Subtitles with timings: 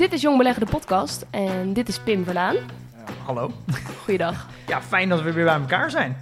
[0.00, 1.26] Dit is Jong Beleggen, de podcast.
[1.30, 2.56] En dit is Pim Verlaan.
[3.24, 3.50] Hallo.
[4.02, 4.46] Goeiedag.
[4.66, 6.16] Ja, fijn dat we weer bij elkaar zijn.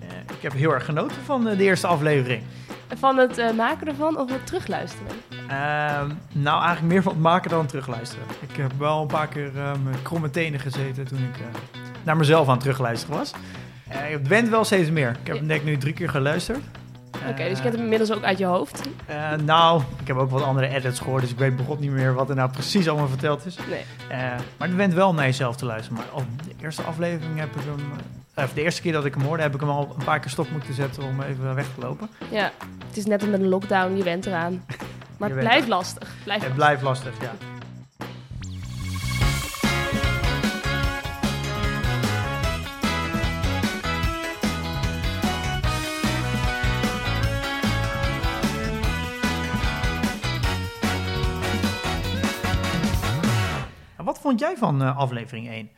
[0.00, 2.42] Eh, ik heb heel erg genoten van eh, de eerste aflevering.
[2.88, 5.12] Van het eh, maken ervan of het terugluisteren?
[5.30, 8.24] Ehm, nou, eigenlijk meer van het maken dan het terugluisteren.
[8.48, 11.40] Ik heb wel een paar keer mijn kromme tenen gezeten toen ik
[12.02, 13.32] naar mezelf aan het terugluisteren was.
[13.88, 15.16] Het went wel steeds meer.
[15.24, 16.64] Ik heb ik nu drie keer geluisterd.
[17.28, 18.80] Oké, dus je kent hem inmiddels ook uit je hoofd?
[19.06, 22.14] Eh, nou, ik heb ook wat andere edits gehoord, dus ik weet begot niet meer
[22.14, 23.58] wat er nou precies allemaal verteld is.
[23.70, 23.84] Nee.
[24.08, 24.18] Eh,
[24.56, 25.96] maar het went wel naar jezelf te luisteren.
[25.98, 27.92] Maar op de eerste aflevering heb ik hem...
[28.34, 30.20] eh, of de eerste keer dat ik hem hoorde, heb ik hem al een paar
[30.20, 32.08] keer stop moeten zetten om even weg te lopen.
[32.30, 32.50] Ja,
[32.88, 34.64] het is net als met een lockdown, je went eraan.
[35.18, 36.08] Maar het blijft lastig.
[36.24, 36.56] Blijft Het lastig.
[36.56, 37.32] blijft lastig, ja.
[54.28, 55.70] Vond jij van eh, aflevering 1?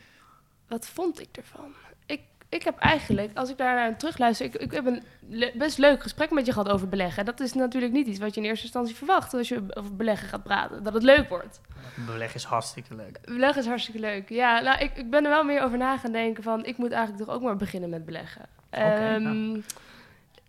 [0.68, 1.72] Wat vond ik ervan?
[2.06, 4.46] Ik, ik heb eigenlijk, als ik daar naar terugluister...
[4.46, 7.24] Ik, ik heb een le- best leuk gesprek met je gehad over beleggen.
[7.24, 9.34] Dat is natuurlijk niet iets wat je in eerste instantie verwacht...
[9.34, 10.82] als je over beleggen gaat praten.
[10.82, 11.60] Dat het leuk wordt.
[12.06, 13.18] Beleg is hartstikke leuk.
[13.24, 14.28] Beleggen is hartstikke leuk.
[14.28, 16.64] Ja, nou, ik, ik ben er wel meer over na gaan denken van...
[16.64, 18.46] ik moet eigenlijk toch ook maar beginnen met beleggen.
[18.70, 19.60] Ehm,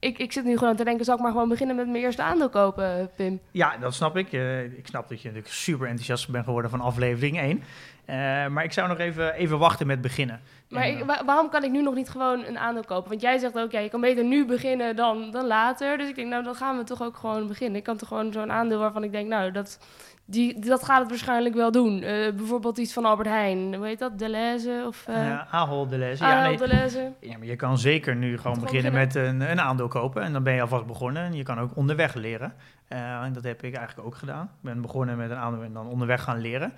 [0.02, 2.22] ik, ik zit nu gewoon te denken, zal ik maar gewoon beginnen met mijn eerste
[2.22, 3.40] aandeel kopen, Pim?
[3.52, 4.34] Ja, dat snap ik.
[4.34, 7.64] Eh, ik snap dat je natuurlijk super enthousiast bent geworden van aflevering 1.
[8.06, 8.16] Eh,
[8.48, 10.42] maar ik zou nog even, even wachten met beginnen.
[10.72, 13.10] Maar En, ik, wa- waarom kan ik nu nog niet gewoon een aandeel kopen?
[13.10, 15.98] Want jij zegt ook, ja, je kan beter nu beginnen dan, dan later.
[15.98, 17.78] Dus ik denk, nou, dan gaan we toch ook gewoon beginnen.
[17.78, 19.80] Ik kan toch gewoon zo'n aandeel waarvan ik denk, nou, dat,
[20.26, 22.02] die, dat gaat het waarschijnlijk wel doen.
[22.02, 23.76] Eh, bijvoorbeeld iets van Albert Heijn.
[23.76, 24.20] Hoe heet dat?
[24.20, 25.06] Deleuze of...
[25.10, 26.24] Uh, eh, Ahold Delhaize.
[26.24, 27.12] Ja, nee, Deleuze.
[27.20, 30.22] ja, maar je kan zeker nu gewoon Gewoon beginnen met een, een aandeel kopen.
[30.22, 31.24] En dan ben je alvast begonnen.
[31.24, 32.54] En je kan ook onderweg leren.
[32.88, 34.44] Eh, en dat heb ik eigenlijk ook gedaan.
[34.44, 36.74] Ik ben begonnen met een aandeel en dan onderweg gaan leren.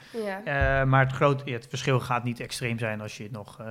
[0.45, 0.85] Ja.
[0.85, 3.65] Maar het, groot, ja, het verschil gaat niet extreem zijn als je nog v- eh,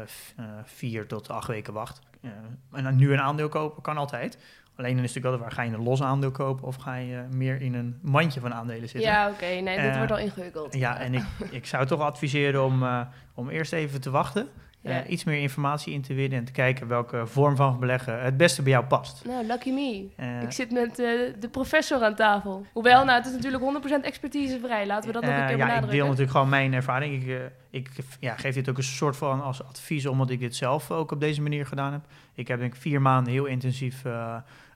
[0.65, 2.01] vier tot acht weken wacht.
[2.21, 2.31] Eh,
[2.73, 4.39] en dan nu een aandeel kopen kan altijd.
[4.77, 6.95] Alleen dan is het natuurlijk wel, waar ga je een los aandeel kopen of ga
[6.97, 9.11] je meer in een mandje van aandelen zitten?
[9.11, 9.45] Ja, oké.
[9.47, 10.75] Nee, dit Eh, wordt al ingewikkeld.
[10.75, 13.01] Ja, en ik, ik zou toch adviseren om, eh,
[13.35, 14.49] om eerst even te wachten.
[14.83, 15.07] Eh, Ja.
[15.07, 18.63] iets meer informatie in te winnen en te kijken welke vorm van beleggen het beste
[18.63, 19.25] bij jou past.
[19.27, 20.07] Nou, lucky me.
[20.17, 21.07] Eh, Ik zit met eh,
[21.41, 22.67] de professor aan tafel.
[22.73, 24.87] Hoewel, nou, het is natuurlijk 100% expertisevrij.
[24.87, 25.91] Laten we dat nog een keer ja, ik benadrukken.
[25.97, 27.23] deel natuurlijk gewoon mijn ervaring.
[27.23, 30.91] Ik, ik ja, geef dit ook een soort van als advies, omdat ik dit zelf
[30.91, 32.03] ook op deze manier gedaan heb.
[32.35, 34.03] Ik heb denk ik vier maanden heel intensief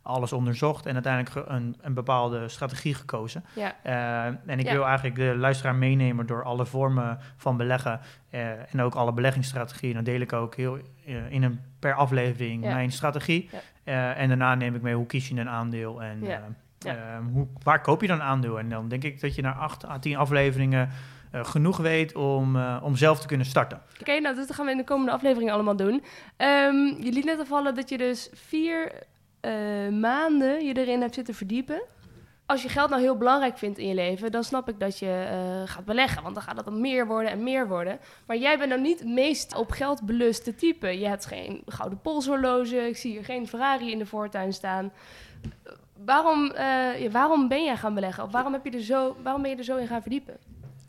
[0.06, 3.44] alles onderzocht en uiteindelijk een, een bepaalde strategie gekozen.
[3.54, 3.74] Ja.
[3.82, 4.72] Eh, en ik Ja.
[4.72, 8.00] wil eigenlijk de luisteraar meenemen door alle vormen van beleggen
[8.30, 9.94] eh, en ook alle beleggingsstrategieën.
[9.94, 12.74] Dan deel ik ook heel eh, in een per aflevering Ja.
[12.74, 13.50] mijn strategie.
[13.84, 14.14] Ja.
[14.14, 16.28] En daarna neem ik mee hoe kies je een aandeel en Ja.
[16.28, 16.38] eh,
[16.78, 16.94] Ja.
[16.94, 18.58] eh, hoe, waar koop je dan aandeel.
[18.58, 20.88] En dan denk ik dat je na acht à tien afleveringen
[21.32, 23.80] genoeg weet om, om zelf te kunnen starten.
[24.00, 26.04] Oké, nou, dat gaan we in de komende aflevering allemaal doen.
[26.36, 28.92] Ehm, je liet net al vallen dat je dus vier
[29.46, 31.82] eh, maanden je erin hebt zitten verdiepen.
[32.46, 35.26] Als je geld nou heel belangrijk vindt in je leven, dan snap ik dat je
[35.30, 36.22] eh, gaat beleggen.
[36.22, 37.98] Want dan gaat het dan meer worden en meer worden.
[38.26, 40.98] Maar jij bent nou niet het meest op geld beluste type.
[40.98, 42.88] Je hebt geen gouden polshorloge.
[42.88, 44.92] Ik zie hier geen Ferrari in de voortuin staan.
[46.04, 48.24] Waarom, eh, waarom ben jij gaan beleggen?
[48.24, 50.36] Of waarom, heb je er zo, waarom ben je er zo in gaan verdiepen?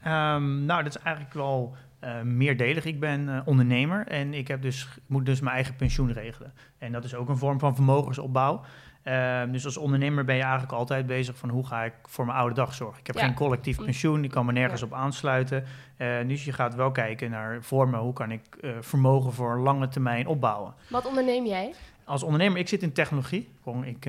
[0.03, 2.85] Ehm, nou, dat is eigenlijk wel eh, meerdelig.
[2.85, 6.53] Ik ben eh, ondernemer en ik heb dus, moet dus mijn eigen pensioen regelen.
[6.77, 8.61] En dat is ook een vorm van vermogensopbouw.
[9.03, 12.37] Ehm, dus als ondernemer ben je eigenlijk altijd bezig van hoe ga ik voor mijn
[12.37, 12.99] oude dag zorgen.
[12.99, 13.21] Ik heb Ja.
[13.25, 14.87] geen collectief pensioen, ik kan me nergens Ja.
[14.87, 15.63] op aansluiten.
[15.97, 18.41] Eh, dus je gaat wel kijken naar vormen, hoe kan ik
[18.79, 20.73] vermogen voor een lange termijn opbouwen.
[20.89, 21.73] Wat onderneem jij?
[22.03, 23.49] Als ondernemer, ik zit in technologie.
[23.83, 24.07] Ik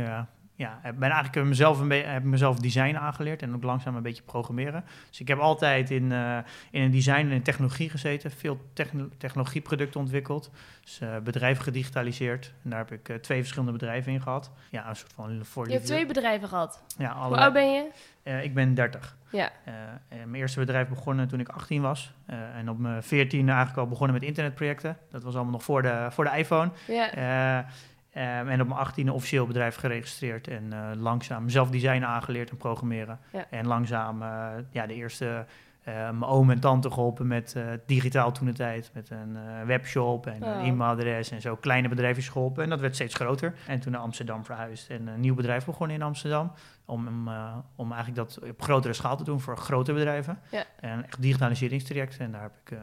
[0.58, 4.22] ja, heb- ben eigenlijk mezelf, een heb mezelf design aangeleerd en ook langzaam een beetje
[4.22, 4.84] programmeren.
[5.08, 6.38] Dus ik heb altijd in, eh,
[6.70, 10.50] in een design en in technologie gezeten, veel techno- technologieproducten ontwikkeld.
[10.82, 12.52] Dus eh, bedrijven gedigitaliseerd.
[12.64, 14.50] En daar heb ik eh, twee verschillende bedrijven in gehad.
[14.70, 16.82] Ja, een soort van voor Je hebt twee bedrijven gehad.
[16.98, 17.88] Ja, Hoe allerlei- oud ben je?
[18.22, 19.16] eh, ik ben 30.
[19.30, 19.50] Ja.
[19.64, 19.72] Eh,
[20.08, 22.12] mijn eerste bedrijf begonnen toen ik 18 was.
[22.26, 24.96] Eh, en op mijn 14 eigenlijk al begonnen met internetprojecten.
[25.10, 26.70] Dat was allemaal nog voor de, voor de iPhone.
[26.86, 27.66] Ja.
[28.10, 32.50] Eh, Ehm, en op mijn 18e officieel bedrijf geregistreerd en eh, langzaam zelf design aangeleerd
[32.50, 33.18] en programmeren.
[33.32, 33.46] Ja.
[33.50, 35.46] En langzaam eh, ja, de eerste,
[35.82, 37.56] eh, mijn oom en tante geholpen met
[37.86, 38.90] digitaal toen de tijd.
[38.94, 40.66] Met een webshop en een Oh.
[40.66, 42.62] e-mailadres en zo kleine bedrijfjes geholpen.
[42.64, 43.54] En dat werd steeds groter.
[43.66, 46.52] En toen naar Amsterdam verhuisd en een nieuw bedrijf begonnen in Amsterdam.
[46.84, 47.28] Om,
[47.76, 50.38] om eigenlijk dat op grotere schaal te doen voor grote bedrijven.
[50.50, 50.64] Ja.
[50.80, 52.16] En echt digitaliseringstraject.
[52.18, 52.78] En daar heb ik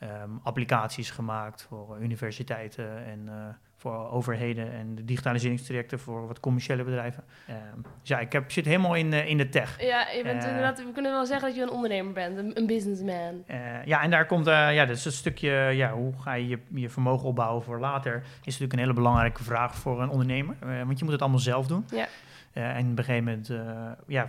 [0.00, 3.34] eh, ehm, applicaties gemaakt voor universiteiten en eh,
[3.76, 7.24] voor overheden en de digitaliseringstrajecten voor wat commerciële bedrijven.
[7.46, 7.56] Ehm,
[8.00, 9.82] dus ja, ik heb, zit helemaal in, eh, in de tech.
[9.82, 10.48] Ja, je bent Eh.
[10.48, 13.42] inderdaad, we kunnen wel zeggen dat je een ondernemer bent, een, een businessman.
[13.46, 16.58] Eh, ja, en daar komt, eh, ja, is een stukje, ja, hoe ga je, je
[16.68, 20.56] je vermogen opbouwen voor later, is natuurlijk een hele belangrijke vraag voor een ondernemer.
[20.60, 21.84] Eh, want je moet het allemaal zelf doen.
[21.90, 22.06] Ja.
[22.52, 24.26] Eh, en op een gegeven moment, eh, ja,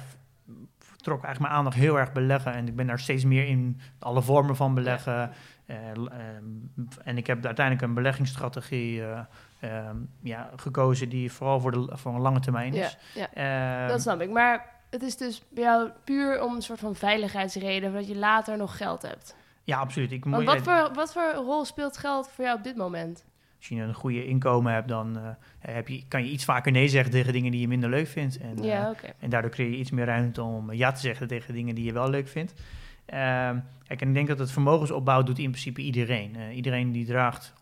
[1.01, 2.53] trok eigenlijk mijn aandacht heel erg beleggen.
[2.53, 5.31] En ik ben daar steeds meer in alle vormen van beleggen.
[5.71, 6.44] Eh, ehm,
[7.03, 9.19] en ik heb uiteindelijk een beleggingsstrategie eh,
[9.59, 12.97] ehm, ja, gekozen die vooral voor, de, voor een lange termijn is.
[13.15, 14.29] ja, Ehm, dat snap ik.
[14.29, 18.57] Maar het is dus bij jou puur om een soort van veiligheidsreden, dat je later
[18.57, 19.35] nog geld hebt.
[19.63, 20.12] ja, absoluut.
[20.12, 23.25] Ik moet- wat voor, wat voor rol speelt geld voor jou op dit moment?
[23.57, 25.29] Als je een goede inkomen hebt, dan eh,
[25.59, 28.38] heb je, kan je iets vaker nee zeggen tegen dingen die je minder leuk vindt.
[28.38, 31.75] En, ja, en daardoor creëer je iets meer ruimte om ja te zeggen tegen dingen
[31.75, 32.53] die je wel leuk vindt.
[33.11, 36.35] Ehm, kijk, en ik denk dat het vermogensopbouw doet in principe iedereen.
[36.35, 37.53] Eh, iedereen die draagt,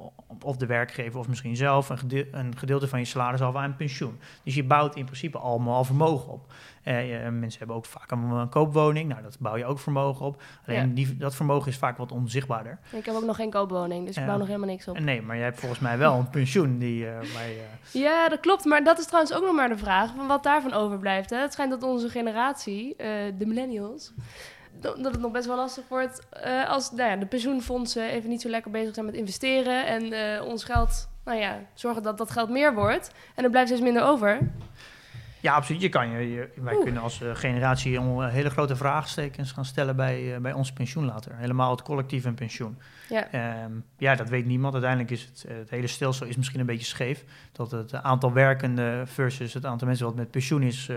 [0.43, 3.75] of de werkgever of misschien zelf, een, een gedeelte van je salaris af aan een
[3.75, 4.19] pensioen.
[4.43, 6.53] Dus je bouwt in principe allemaal al vermogen op.
[6.83, 10.25] Eh, je- mensen hebben ook vaak een, een koopwoning, nou dat bouw je ook vermogen
[10.25, 10.41] op.
[10.67, 10.93] Alleen Ja.
[10.95, 12.79] die, dat vermogen is vaak wat onzichtbaarder.
[12.91, 14.99] Ik heb ook nog geen koopwoning, dus ik bouw nog helemaal niks op.
[14.99, 17.17] Nee, maar jij hebt volgens mij wel een pensioen die, eh.
[17.91, 18.65] Ja, dat klopt.
[18.65, 21.29] Maar dat is trouwens ook nog maar de vraag van wat daarvan overblijft.
[21.29, 21.37] Hè?
[21.37, 23.07] Het schijnt dat onze generatie, eh,
[23.37, 24.13] de millennials,
[24.80, 28.42] dat het nog best wel lastig wordt eh, als nou ja, de pensioenfondsen even niet
[28.42, 32.31] zo lekker bezig zijn met investeren en eh, ons geld, nou ja, zorgen dat dat
[32.31, 33.12] geld meer wordt.
[33.36, 34.39] En er blijft steeds minder over.
[35.42, 35.81] Ja, absoluut.
[35.81, 36.83] Je kan je, je- wij Oeh.
[36.83, 41.06] kunnen als eh, generatie om, eh, hele grote vraagtekens gaan stellen bij, bij ons pensioen
[41.06, 41.31] later.
[41.36, 42.77] Helemaal het collectief en pensioen.
[43.10, 43.31] Ja.
[43.31, 44.74] Ehm, ja, dat weet niemand.
[44.74, 47.24] Uiteindelijk is het, het hele stelsel is misschien een beetje scheef.
[47.51, 50.89] Dat het aantal werkenden versus het aantal mensen wat met pensioen is,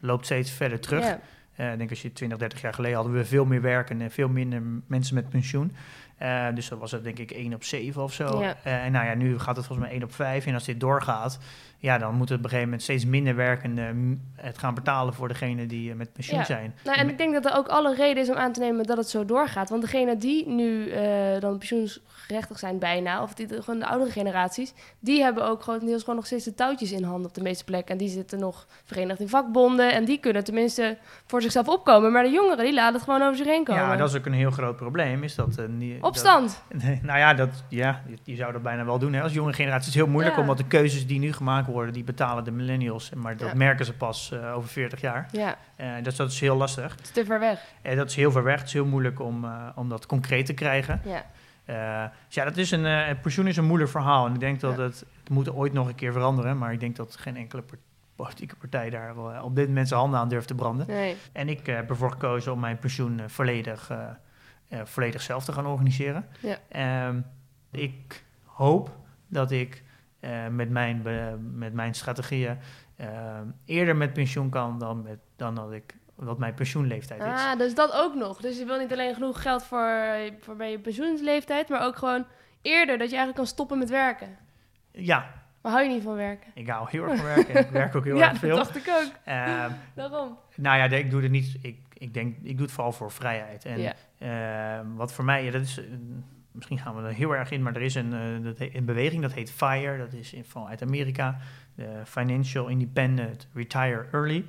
[0.00, 1.04] loopt steeds verder terug.
[1.04, 1.20] Ja.
[1.56, 4.12] Eh, ik denk als je 20, 30 jaar geleden hadden we veel meer werkenden en
[4.12, 5.72] veel minder mensen met pensioen.
[6.16, 8.40] Eh, dus dat was het denk ik 1 op 7 of zo.
[8.40, 8.56] Ja.
[8.62, 10.46] Eh, en nou ja, nu gaat het volgens mij 1 op 5.
[10.46, 11.38] En als dit doorgaat,
[11.82, 15.28] ja, dan moeten op een gegeven moment steeds minder werkenden mm, het gaan betalen voor
[15.28, 16.44] degenen die eh, met pensioen Ja.
[16.44, 16.74] zijn.
[16.84, 18.96] Nou, en ik denk dat er ook alle reden is om aan te nemen dat
[18.96, 19.70] het zo doorgaat.
[19.70, 24.10] Want degenen die nu eh, dan pensioensgerechtig zijn bijna, of die, de, gewoon de oudere
[24.10, 27.64] generaties, die hebben ook grotendeels gewoon nog steeds de touwtjes in handen op de meeste
[27.64, 27.92] plekken.
[27.92, 32.12] En die zitten nog verenigd in vakbonden en die kunnen tenminste voor zichzelf opkomen.
[32.12, 33.82] Maar de jongeren, die laten het gewoon over zich heen komen.
[33.82, 35.22] Ja, maar dat is ook een heel groot probleem.
[35.22, 36.62] Is dat, eh, niet- Opstand!
[36.68, 39.12] dat- nou ja, dat, ja, je, je zou dat bijna wel doen.
[39.12, 39.22] Hè.
[39.22, 40.40] Als jonge generatie is het heel moeilijk, Ja.
[40.40, 43.10] omdat de keuzes die nu gemaakt worden, die betalen de millennials.
[43.14, 43.54] Maar dat Ja.
[43.54, 45.28] merken ze pas eh, over 40 jaar.
[45.32, 46.90] Ja, Eh, dat, is- dat is heel lastig.
[46.90, 47.60] het is te ver weg.
[47.82, 48.58] En dat is heel ver weg.
[48.58, 51.00] Het is heel moeilijk om, eh, om dat concreet te krijgen.
[51.04, 51.24] Ja.
[51.64, 54.26] Eh, dus ja, dat is een, eh, pensioen is een moeilijk verhaal.
[54.26, 56.58] En ik denk dat het, het moet ooit nog een keer veranderen.
[56.58, 57.62] Maar ik denk dat geen enkele
[58.16, 60.86] politieke partij daar wel, eh, op dit moment zijn handen aan durft te branden.
[60.86, 61.16] Nee.
[61.32, 63.98] En ik eh, heb ervoor gekozen om mijn pensioen eh, volledig, eh,
[64.68, 66.26] eh, volledig zelf te gaan organiseren.
[66.40, 66.56] Ja.
[66.68, 67.20] Ehm,
[67.70, 68.90] ik hoop
[69.28, 69.82] dat ik
[70.22, 71.02] eh, met, mijn,
[71.54, 72.58] met mijn strategieën
[72.96, 77.26] eh, eerder met pensioen kan dan, met, dan dat, ik, dat mijn pensioenleeftijd is.
[77.40, 78.40] Ah, dus dat ook nog.
[78.40, 79.98] Dus je wil niet alleen genoeg geld voor,
[80.40, 82.24] voor bij je pensioensleeftijd, maar ook gewoon
[82.62, 84.36] eerder dat je eigenlijk kan stoppen met werken.
[84.90, 85.30] Ja,
[85.62, 86.50] Maar hou je niet van werken?
[86.54, 87.54] ik hou heel erg van werken.
[87.60, 88.56] ik werk ook heel ja, erg veel.
[88.56, 89.10] dat dacht ik ook.
[89.24, 90.38] Ehm, Daarom.
[90.56, 91.56] Nou ja, ik doe het niet.
[91.62, 93.64] Ik, ik denk, ik doe het vooral voor vrijheid.
[93.64, 93.92] En Ja.
[94.18, 95.80] eh, wat voor mij, ja, dat is.
[96.52, 98.84] Misschien gaan we er heel erg in, maar er is een, eh, dat heet- een
[98.84, 99.98] beweging dat heet FIRE.
[99.98, 101.36] Dat is in, vanuit Amerika.
[101.74, 104.44] De Financial Independent Retire Early.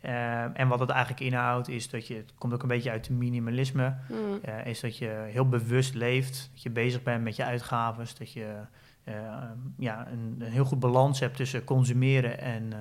[0.00, 2.14] Eh, en wat het eigenlijk inhoudt, is dat je.
[2.14, 3.94] Het komt ook een beetje uit het minimalisme.
[4.06, 4.38] Hmm.
[4.42, 6.48] eh, is dat je heel bewust leeft.
[6.52, 8.06] Dat je bezig bent met je uitgaven.
[8.18, 8.54] Dat je
[9.76, 12.72] ja, een, een heel goed balans hebt tussen consumeren en,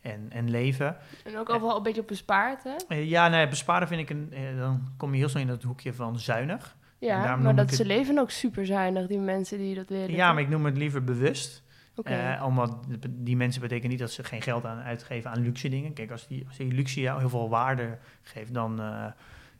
[0.00, 0.96] en, en leven.
[1.24, 2.94] En ook overal een beetje op bespaard, hè?
[2.94, 4.32] Ja, nee, besparen vind ik een.
[4.58, 6.76] dan kom je heel snel in dat hoekje van zuinig.
[6.98, 10.10] Ja, maar dat ze het- leven ook super zuinig, die mensen die dat willen.
[10.10, 10.34] Ja, toch?
[10.34, 11.62] maar ik noem het liever bewust.
[12.04, 12.76] Eh, omdat
[13.08, 15.92] die mensen betekenen niet dat ze geen geld aan uitgeven aan luxe dingen.
[15.92, 19.04] Kijk, als die, als die luxe jou heel veel waarde geeft, dan, eh,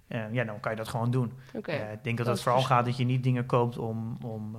[0.09, 1.33] eh, ja, dan kan je dat gewoon doen.
[1.53, 1.65] Ik
[2.03, 4.57] denk dat Dat het vooral vers- gaat dat je niet dingen koopt om, om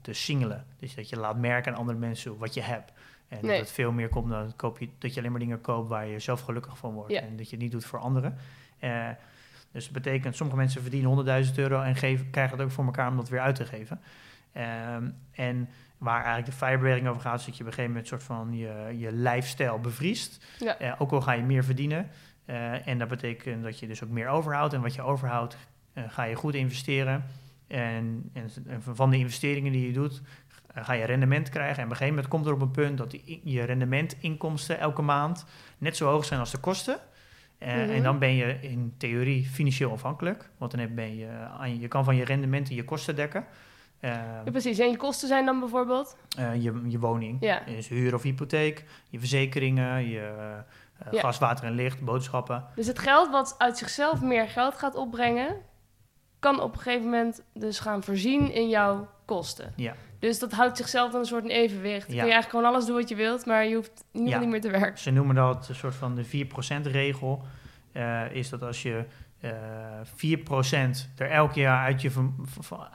[0.00, 0.66] te singelen.
[0.78, 2.92] Dus dat je laat merken aan andere mensen wat je hebt.
[3.28, 3.50] En Nee.
[3.50, 6.06] dat het veel meer komt dan koop je, dat je alleen maar dingen koopt waar
[6.06, 7.12] je zelf gelukkig van wordt.
[7.12, 7.20] Ja.
[7.20, 8.36] En dat je het niet doet voor anderen.
[9.72, 13.10] Dus dat betekent, sommige mensen verdienen 100.000 euro en geven, krijgen het ook voor elkaar
[13.10, 14.00] om dat weer uit te geven.
[14.52, 18.08] Ehm, en waar eigenlijk de firebreaking over gaat, is dat je op een gegeven moment
[18.08, 20.44] soort van je, je lifestyle bevriest.
[20.58, 20.78] Ja.
[20.78, 22.10] Eh, ook al ga je meer verdienen.
[22.44, 24.72] Eh, en dat betekent dat je dus ook meer overhoudt.
[24.74, 25.56] En wat je overhoudt,
[25.92, 27.24] eh, ga je goed investeren.
[27.66, 30.22] En, en, en van de investeringen die je doet,
[30.74, 31.76] ga je rendement krijgen.
[31.76, 35.02] En op een gegeven moment komt er op een punt dat die, je rendementinkomsten elke
[35.02, 35.44] maand
[35.78, 36.98] net zo hoog zijn als de kosten.
[37.58, 37.90] Eh, Mhm.
[37.90, 40.48] En dan ben je in theorie financieel afhankelijk.
[40.58, 43.44] Want dan heb- ben je, aan je, kan van je rendementen je kosten dekken.
[44.00, 44.78] Eh, Ja, precies.
[44.78, 46.16] En je kosten zijn dan bijvoorbeeld?
[46.38, 47.62] eh, je, je woning, Ja.
[47.66, 50.32] dus huur of hypotheek, je verzekeringen, je
[51.10, 51.20] Ja.
[51.20, 52.64] gas, water en licht, boodschappen.
[52.74, 55.56] Dus het geld wat uit zichzelf meer geld gaat opbrengen,
[56.38, 59.72] kan op een gegeven moment dus gaan voorzien in jouw kosten.
[59.76, 59.94] Ja.
[60.18, 62.06] Dus dat houdt zichzelf dan een soort in evenwicht.
[62.06, 62.20] Dan Ja.
[62.22, 64.38] kun je eigenlijk gewoon alles doen wat je wilt, maar je hoeft Ja.
[64.38, 64.98] niet meer te werken.
[64.98, 67.42] Ze noemen dat een soort van de 4%-regel.
[67.92, 69.04] eh is dat als je
[69.40, 69.50] eh
[70.16, 72.10] 4% er elk jaar uit je,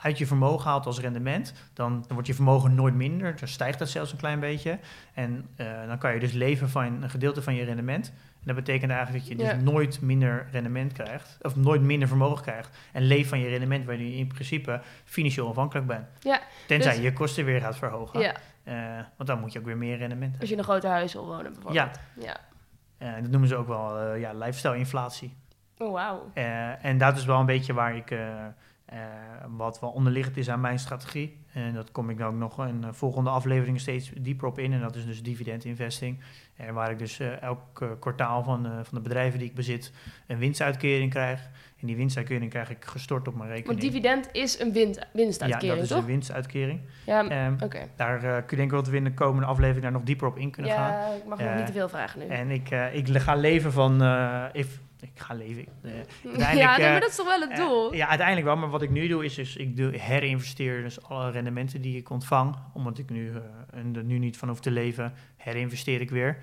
[0.00, 3.36] uit je vermogen haalt als rendement, dan, dan wordt je vermogen nooit minder.
[3.38, 4.78] Dan stijgt dat zelfs een klein beetje.
[5.14, 8.12] En eh, dan kan je dus leven van een gedeelte van je rendement.
[8.46, 9.56] En dat betekent eigenlijk dat je dus Ja.
[9.72, 12.76] nooit minder rendement krijgt, of nooit minder vermogen krijgt.
[12.92, 16.06] En leeft van je rendement, waar je in principe financieel afhankelijk bent.
[16.20, 18.20] Ja, Tenzij dus- je kosten weer gaat verhogen.
[18.20, 18.34] Ja,
[18.64, 18.74] Eh,
[19.16, 20.40] want dan moet je ook weer meer rendement hebben.
[20.40, 21.98] als je in een groter huis wil wonen bijvoorbeeld.
[22.20, 22.36] Ja.
[22.98, 25.36] Eh, dat noemen ze ook wel eh, ja, lifestyle-inflatie.
[25.78, 26.30] Oh, wauw.
[26.82, 28.14] En dat is wel een beetje waar ik,
[29.48, 31.43] wat wel onderliggend is aan mijn strategie.
[31.54, 34.72] En dat kom ik dan ook nog in de volgende afleveringen steeds dieper op in.
[34.72, 36.18] En dat is dus dividend investing.
[36.56, 39.54] Eh, waar ik dus eh, elk eh, kwartaal van, eh, van de bedrijven die ik
[39.54, 39.92] bezit
[40.26, 41.40] een winstuitkering krijg.
[41.80, 43.80] En die winstuitkering krijg ik gestort op mijn rekening.
[43.80, 45.98] Want dividend is een winst, ja, winstuitkering, dat is toch?
[45.98, 46.80] een winstuitkering.
[47.06, 47.88] Ja, Ehm, oké.
[47.96, 50.38] daar kun je denk ik wat we in de komende aflevering daar nog dieper op
[50.38, 50.90] in kunnen gaan.
[50.90, 52.26] Ja, ik mag nog niet te veel vragen nu.
[52.26, 54.02] En ik, ik ga leven van...
[54.52, 54.80] if,
[55.14, 55.66] ik ga leven...
[55.82, 55.92] eh,
[56.38, 57.94] ja, nee, eh, maar dat is toch wel het eh, doel?
[57.94, 58.56] ja, uiteindelijk wel.
[58.56, 62.10] Maar wat ik nu doe is dus ik doe herinvesteer dus alle rendementen die ik
[62.10, 63.32] ontvang, omdat ik nu,
[63.72, 66.38] en er nu niet van hoef te leven, herinvesteer ik weer.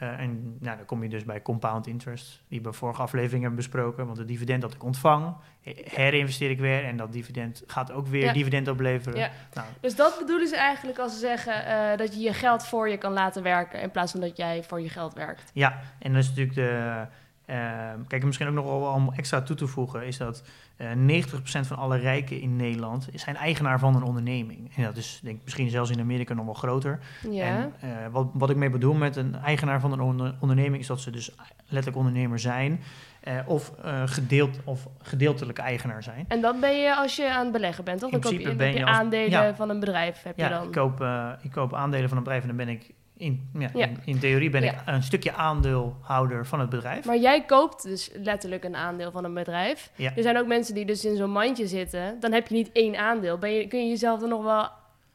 [0.00, 4.06] En nou, dan kom je dus bij compound interest, die we vorige aflevering hebben besproken.
[4.06, 6.84] Want het dividend dat ik ontvang, he- herinvesteer ik weer.
[6.84, 8.32] En dat dividend gaat ook weer Ja.
[8.32, 9.18] dividend opleveren.
[9.18, 9.30] Ja.
[9.54, 12.96] Nou, Dus dat bedoelen ze eigenlijk als ze zeggen dat je je geld voor je
[12.96, 15.50] kan laten werken in plaats van dat jij voor je geld werkt.
[15.54, 17.06] Ja, en dat is natuurlijk de.
[17.46, 20.42] Ehm, kijk, misschien ook nog wel om extra toe te voegen, is dat
[20.76, 24.70] eh 90% van alle rijken in Nederland zijn eigenaar van een onderneming.
[24.76, 26.98] En dat is denk ik misschien zelfs in Amerika nog wel groter.
[27.30, 27.44] Ja.
[27.44, 30.86] En eh, wat, wat ik mee bedoel met een eigenaar van een onder- onderneming, is
[30.86, 31.34] dat ze dus
[31.66, 32.80] letterlijk ondernemer zijn.
[33.20, 36.24] eh, of, eh, gedeeld, of gedeeltelijk eigenaar zijn.
[36.28, 38.10] En dat ben je als je aan het beleggen bent, toch?
[38.10, 39.54] Dan koop je, ben je je als- aandelen ja.
[39.54, 40.22] van een bedrijf.
[40.22, 40.64] Heb je Ja, dan.
[40.66, 43.68] ik koop, eh, ik koop aandelen van een bedrijf en dan ben ik in, ja,
[43.74, 43.86] Ja.
[43.86, 44.72] in, in theorie ben Ja.
[44.72, 47.04] ik een stukje aandeelhouder van het bedrijf.
[47.04, 49.90] Maar jij koopt dus letterlijk een aandeel van een bedrijf.
[49.94, 50.12] Ja.
[50.16, 52.16] Er zijn ook mensen die dus in zo'n mandje zitten.
[52.20, 53.38] Dan heb je niet één aandeel.
[53.38, 54.68] Ben je, kun je jezelf dan nog wel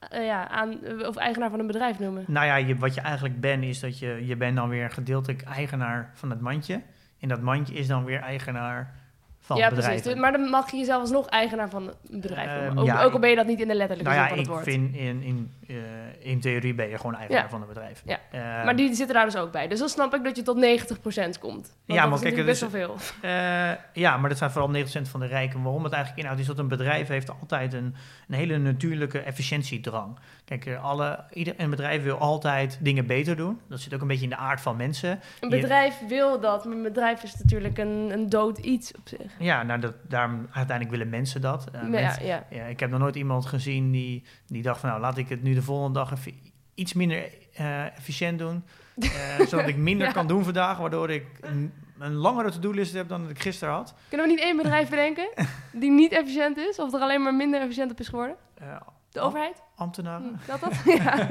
[0.09, 0.77] eh, ja, aan,
[1.07, 2.23] of eigenaar van een bedrijf noemen?
[2.27, 5.41] Nou ja, je, wat je eigenlijk bent, is dat je, je bent dan weer gedeeltelijk
[5.41, 6.81] eigenaar van het mandje.
[7.19, 8.99] En dat mandje is dan weer eigenaar
[9.39, 10.15] van ja, het precies.
[10.15, 12.77] Maar dan mag je jezelf alsnog eigenaar van een bedrijf Ehm, noemen.
[12.81, 14.29] Ook, ja, ook al ik- ben je dat niet in de letterlijke Nou zin ja,
[14.29, 14.63] van het ik woord.
[14.63, 17.49] vind in, in, eh, in theorie ben je gewoon eigenaar Ja.
[17.49, 18.01] van het bedrijf.
[18.05, 18.19] Ja.
[18.31, 19.67] Eh, Maar die zitten daar dus ook bij.
[19.67, 21.75] Dus dan snap ik dat je tot 90% komt.
[21.85, 22.95] Ja, dat maar is kijk, het best wel veel.
[23.21, 25.61] eh, ja, maar dat zijn vooral 90% van de rijken.
[25.61, 27.95] Waarom het eigenlijk inhoudt, is dat een bedrijf heeft altijd een,
[28.27, 30.17] een hele natuurlijke efficiëntiedrang.
[30.45, 33.59] Kijk, alle, ieder, een bedrijf wil altijd dingen beter doen.
[33.69, 35.09] Dat zit ook een beetje in de aard van mensen.
[35.39, 39.07] Een je- bedrijf wil dat, maar een bedrijf is natuurlijk een, een dood iets op
[39.07, 39.31] zich.
[39.39, 41.65] Ja, nou, dat, daarom uiteindelijk willen mensen dat.
[41.89, 42.43] Mensen- ja.
[42.49, 45.43] Ja, ik heb nog nooit iemand gezien die, die dacht van nou laat ik het
[45.43, 46.33] nu de volgende dag even
[46.73, 48.63] iets minder eh, efficiënt doen.
[48.99, 50.13] eh, zodat ik minder Ja.
[50.13, 53.93] kan doen vandaag, waardoor ik een, een langere to-do-list heb dan dat ik gisteren had.
[54.09, 55.29] Kunnen we niet één bedrijf bedenken
[55.71, 56.79] die niet efficiënt is?
[56.79, 58.35] Of er alleen maar minder efficiënt op is geworden?
[58.57, 58.75] Eh,
[59.09, 59.61] De overheid?
[59.75, 60.39] ambtenaren.
[60.45, 60.73] Hm, Dat dat?
[61.03, 61.27] ja.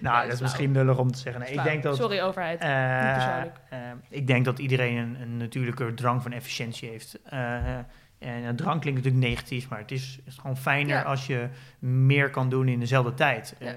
[0.00, 1.42] nou, dat is misschien lullig om te zeggen.
[1.42, 2.60] Nee, ik denk dat, Sorry, overheid.
[2.60, 3.56] niet persoonlijk.
[4.08, 7.18] ik denk dat iedereen een, een natuurlijke drang van efficiëntie heeft.
[8.18, 11.02] Eh, en een drang klinkt natuurlijk negatief, maar het is, is gewoon fijner Ja.
[11.02, 13.56] als je meer kan doen in dezelfde tijd.
[13.58, 13.66] Ja.
[13.66, 13.74] Eh,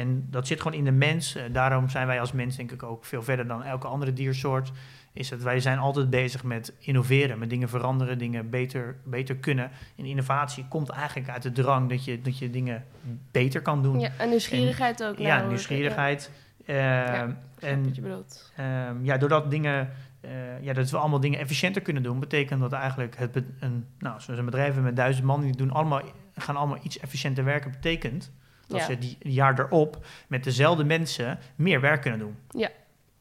[0.00, 1.34] en dat zit gewoon in de mens.
[1.34, 4.72] Eh, daarom zijn wij als mens denk ik ook veel verder dan elke andere diersoort.
[5.14, 9.70] Is dat wij zijn altijd bezig met innoveren, met dingen veranderen, dingen beter, beter kunnen.
[9.96, 12.84] En innovatie komt eigenlijk uit de drang dat je, dat je dingen
[13.30, 14.00] beter kan doen.
[14.00, 15.18] Ja, en nieuwsgierigheid ook.
[15.18, 16.30] Ja, nieuwsgierigheid.
[16.66, 17.36] Eh, Ja.
[17.58, 18.52] En Wat je bedoelt.
[18.56, 19.90] Ehm, ja, doordat dingen,
[20.22, 24.20] eh, ja, dat we allemaal dingen efficiënter kunnen doen, betekent dat eigenlijk het een, nou,
[24.20, 26.00] zoals een bedrijf met duizend man, die doen allemaal,
[26.36, 28.32] gaan allemaal iets efficiënter werken, betekent
[28.66, 28.86] dat Ja.
[28.86, 32.36] ze die jaar erop met dezelfde mensen meer werk kunnen doen.
[32.50, 32.68] Ja.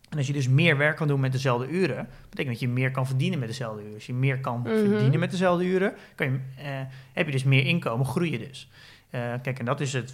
[0.10, 2.92] En als je dus meer werk kan doen met dezelfde uren, betekent dat je meer
[2.92, 3.94] kan verdienen met dezelfde uren.
[3.94, 4.70] Als je meer kan Mhm.
[4.70, 6.80] verdienen met dezelfde uren, kan je, eh,
[7.14, 8.70] heb je dus meer inkomen, groei je dus.
[9.10, 10.14] Eh, kijk, en dat is het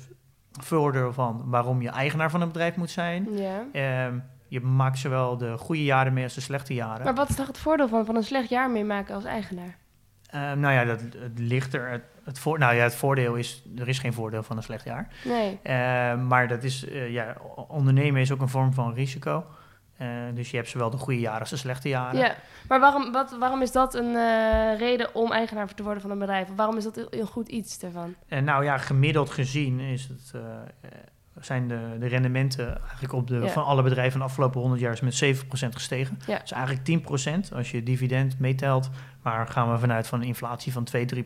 [0.60, 3.28] voordeel van waarom je eigenaar van een bedrijf moet zijn.
[3.36, 3.66] Ja.
[3.72, 7.04] Ehm, je maakt zowel de goede jaren mee als de slechte jaren.
[7.04, 9.78] Maar wat is toch het voordeel van, van een slecht jaar meemaken als eigenaar?
[10.28, 11.90] Ehm, nou ja, dat, het ligt er.
[11.90, 14.86] Het, het, voor, nou ja, het voordeel is, er is geen voordeel van een slecht
[14.86, 15.08] jaar.
[15.24, 15.60] Nee.
[15.64, 17.36] Ehm, maar dat is, eh, ja,
[17.68, 19.46] ondernemen is ook een vorm van risico.
[19.98, 22.20] Eh, dus je hebt zowel de goede jaren als de slechte jaren.
[22.20, 22.36] Ja,
[22.68, 26.20] maar waarom, wat, waarom is dat een eh, reden om eigenaar te worden van een
[26.20, 26.48] bedrijf?
[26.56, 28.16] Waarom is dat een, goed iets ervan?
[28.28, 30.42] En nou ja, gemiddeld gezien is het,
[31.40, 33.48] zijn de, de rendementen eigenlijk op de, Ja.
[33.48, 36.20] van alle bedrijven de afgelopen 100 jaar is met 7% gestegen.
[36.28, 36.40] Ja.
[36.40, 36.86] Dus eigenlijk
[37.50, 38.90] 10% als je dividend meetelt.
[39.22, 41.20] Maar gaan we vanuit van een inflatie van 2, 3%,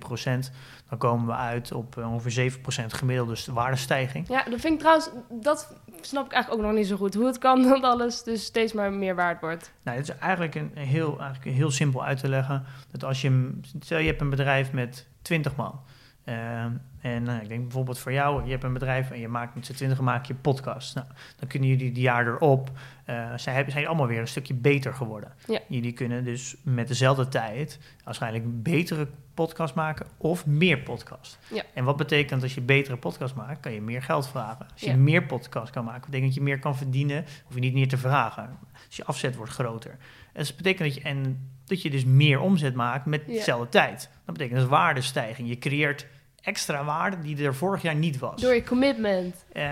[0.89, 4.27] dan komen we uit op eh, ongeveer 7% gemiddeld, dus de waardestijging.
[4.27, 7.13] Ja, dat vind ik trouwens, dat snap ik eigenlijk ook nog niet zo goed.
[7.13, 9.71] Hoe het kan dat alles dus steeds maar meer waard wordt.
[9.83, 12.63] Nou, het is eigenlijk een heel, eigenlijk een heel simpel uit te leggen.
[12.91, 15.79] Dat als je, stel je hebt een bedrijf met 20 man.
[16.23, 19.55] Ehm, en eh, ik denk bijvoorbeeld voor jou, je hebt een bedrijf en je maakt
[19.55, 20.95] met z'n 20 maak je podcast.
[20.95, 22.71] Nou, dan kunnen jullie die jaar erop,
[23.05, 25.33] eh zij hebben, zijn allemaal weer een stukje beter geworden.
[25.47, 25.59] Ja.
[25.67, 31.39] Jullie kunnen dus met dezelfde tijd waarschijnlijk betere podcast maken of meer podcast.
[31.53, 31.63] Ja.
[31.73, 34.65] En wat betekent als je betere podcast maakt, kan je meer geld vragen.
[34.71, 34.95] Als je Ja.
[34.95, 37.97] meer podcast kan maken, betekent dat je meer kan verdienen, hoef je niet meer te
[37.97, 38.57] vragen.
[38.87, 39.91] Dus je afzet wordt groter.
[40.33, 44.09] En dat betekent dat je, en dat je dus meer omzet maakt met dezelfde tijd.
[44.25, 45.47] Dat betekent dus waardestijging.
[45.47, 46.07] Je creëert
[46.41, 48.41] extra waarde die er vorig jaar niet was.
[48.41, 49.45] Door je commitment.
[49.53, 49.63] Eh,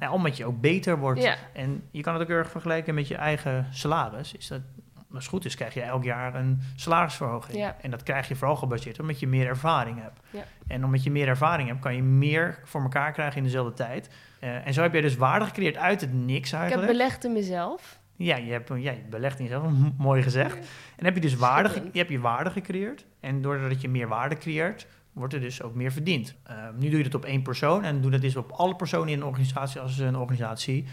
[0.00, 1.22] nou, omdat je ook beter wordt.
[1.22, 1.36] Ja.
[1.52, 4.34] En je kan het ook erg vergelijken met je eigen salaris.
[4.34, 4.60] Is dat,
[4.96, 7.58] als het goed is, krijg je elk jaar een salarisverhoging.
[7.58, 7.76] Ja.
[7.80, 10.20] En dat krijg je vooral gebaseerd omdat je meer ervaring hebt.
[10.30, 10.44] Ja.
[10.66, 14.10] En omdat je meer ervaring hebt, kan je meer voor elkaar krijgen in dezelfde tijd.
[14.40, 16.92] Eh, en zo heb je dus waarde gecreëerd uit het niks Ik heb eigenlijk.
[16.92, 17.98] belegd in mezelf.
[18.16, 20.56] Ja, je hebt ja, je belegt in jezelf, mooi gezegd.
[20.96, 23.04] En heb je dus waarde, je hebt je waarde gecreëerd.
[23.20, 26.34] En doordat je meer waarde creëert, wordt er dus ook meer verdiend.
[26.42, 29.08] Eh, nu doe je het op één persoon en doe dat dus op alle personen
[29.08, 30.86] in een organisatie als een organisatie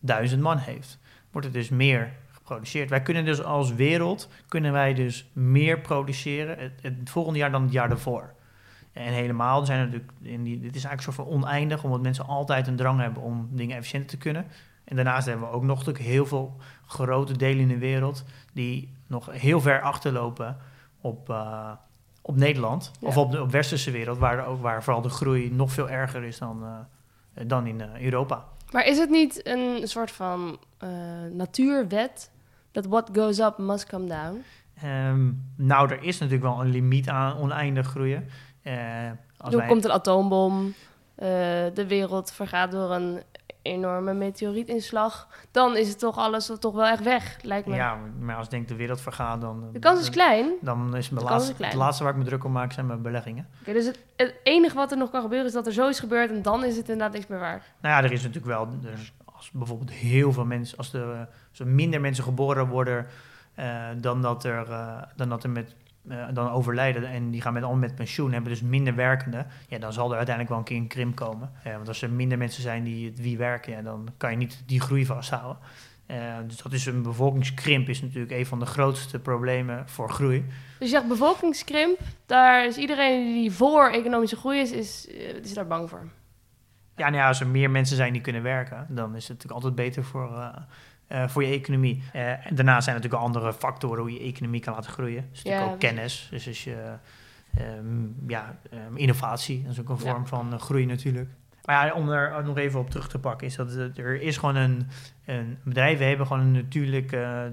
[0.00, 0.98] duizend man heeft.
[1.30, 2.90] Wordt er dus meer geproduceerd.
[2.90, 7.62] Wij kunnen dus als wereld, kunnen wij dus meer produceren het, het volgende jaar dan
[7.62, 8.34] het jaar daarvoor.
[8.92, 12.26] En helemaal zijn er natuurlijk, in die, dit is eigenlijk soort van oneindig, omdat mensen
[12.26, 14.46] altijd een drang hebben om dingen efficiënter te kunnen.
[14.84, 18.94] En daarnaast hebben we ook nog natuurlijk heel veel grote delen in de wereld die
[19.06, 20.56] nog heel ver achterlopen
[21.00, 21.70] op, eh,
[22.28, 22.90] op Nederland.
[23.00, 23.08] Ja.
[23.08, 26.24] Of op de op westerse wereld, waar, ook, waar vooral de groei nog veel erger
[26.24, 28.44] is dan, eh, dan in eh, Europa.
[28.70, 30.88] Maar is het niet een soort van eh,
[31.32, 32.30] natuurwet
[32.72, 34.42] dat what goes up must come down?
[34.82, 38.28] Ehm, nou, er is natuurlijk wel een limiet aan oneindig groeien.
[39.36, 40.74] Als Er wij- komt een atoombom,
[41.74, 43.22] de wereld vergaat door een
[43.68, 45.28] enorme meteorietinslag.
[45.50, 47.74] Dan is het toch alles toch wel echt weg, lijkt me.
[47.74, 49.68] Ja, maar als ik denk de wereld vergaat, dan...
[49.72, 50.52] De kans is klein.
[50.60, 51.72] Dan is mijn laatste, is klein.
[51.72, 53.46] het laatste waar ik me druk om maak zijn mijn beleggingen.
[53.60, 56.30] Oké, dus het, het enige wat er nog kan gebeuren is dat er zoiets gebeurt
[56.30, 57.62] en dan is het inderdaad niks meer waard.
[57.80, 58.68] Nou ja, er is natuurlijk wel,
[59.24, 63.06] als bijvoorbeeld heel veel mensen, als er, als er minder mensen geboren worden
[63.54, 65.74] eh, dan, dat er, eh, dan dat er met,
[66.10, 69.78] eh, dan overlijden en die gaan met allemaal met pensioen, hebben dus minder werkenden, ja,
[69.78, 71.50] dan zal er uiteindelijk wel een keer een krimp komen.
[71.62, 74.36] Eh, want als er minder mensen zijn die het wie werken, ja, dan kan je
[74.36, 75.58] niet die groei vasthouden.
[76.06, 80.44] Eh, dus dat is een bevolkingskrimp is natuurlijk een van de grootste problemen voor groei.
[80.78, 85.06] Dus je zegt bevolkingskrimp, daar is iedereen die voor economische groei is, is,
[85.42, 86.08] is daar bang voor.
[86.96, 89.64] Ja, nou ja, als er meer mensen zijn die kunnen werken, dan is het natuurlijk
[89.64, 90.52] altijd beter voor,
[91.08, 92.02] eh, voor je economie.
[92.12, 95.26] Eh, en daarnaast zijn er natuurlijk andere factoren hoe je economie kan laten groeien.
[95.30, 96.92] Dus natuurlijk Ja, ook kennis, dus als je,
[97.56, 100.10] ehm, ja, ehm, innovatie, dat is ook een Ja.
[100.12, 101.28] vorm van eh, groei natuurlijk.
[101.64, 104.56] Maar ja, om er nog even op terug te pakken, is dat er is gewoon
[104.56, 104.86] een,
[105.24, 107.52] een bedrijven hebben gewoon een natuurlijke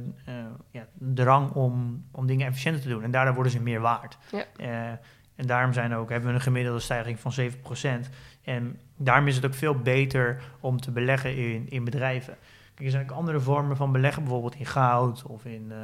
[0.71, 3.03] ja, drang om, om dingen efficiënter te doen.
[3.03, 4.17] En daardoor worden ze meer waard.
[4.31, 4.99] Ja.
[5.35, 8.09] En daarom zijn ook, hebben we een gemiddelde stijging van 7%.
[8.43, 12.35] En daarom is het ook veel beter om te beleggen in, in bedrijven.
[12.75, 15.77] Kijk, er zijn ook andere vormen van beleggen, bijvoorbeeld in goud of in eh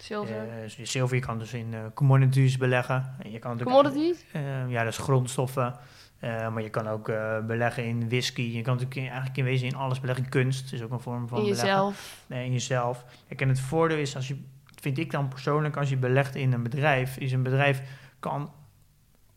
[0.00, 0.36] Zilver.
[0.36, 1.16] eh, zilver.
[1.16, 3.14] Je kan dus in eh, commodities beleggen.
[3.18, 4.24] En je kan natuurlijk- Commodities?
[4.68, 5.74] ja, dat is grondstoffen.
[6.20, 7.06] Maar je kan ook
[7.46, 8.42] beleggen in whisky.
[8.42, 10.28] Je kan natuurlijk in- eigenlijk in wezen in alles beleggen.
[10.28, 11.68] Kunst is ook een vorm van In beleggen.
[11.68, 12.24] jezelf.
[12.26, 13.04] Nee, in jezelf.
[13.28, 14.36] Kijk, en het voordeel is, als je,
[14.80, 17.82] vind ik dan persoonlijk, als je belegt in een bedrijf, is een bedrijf
[18.18, 18.52] kan,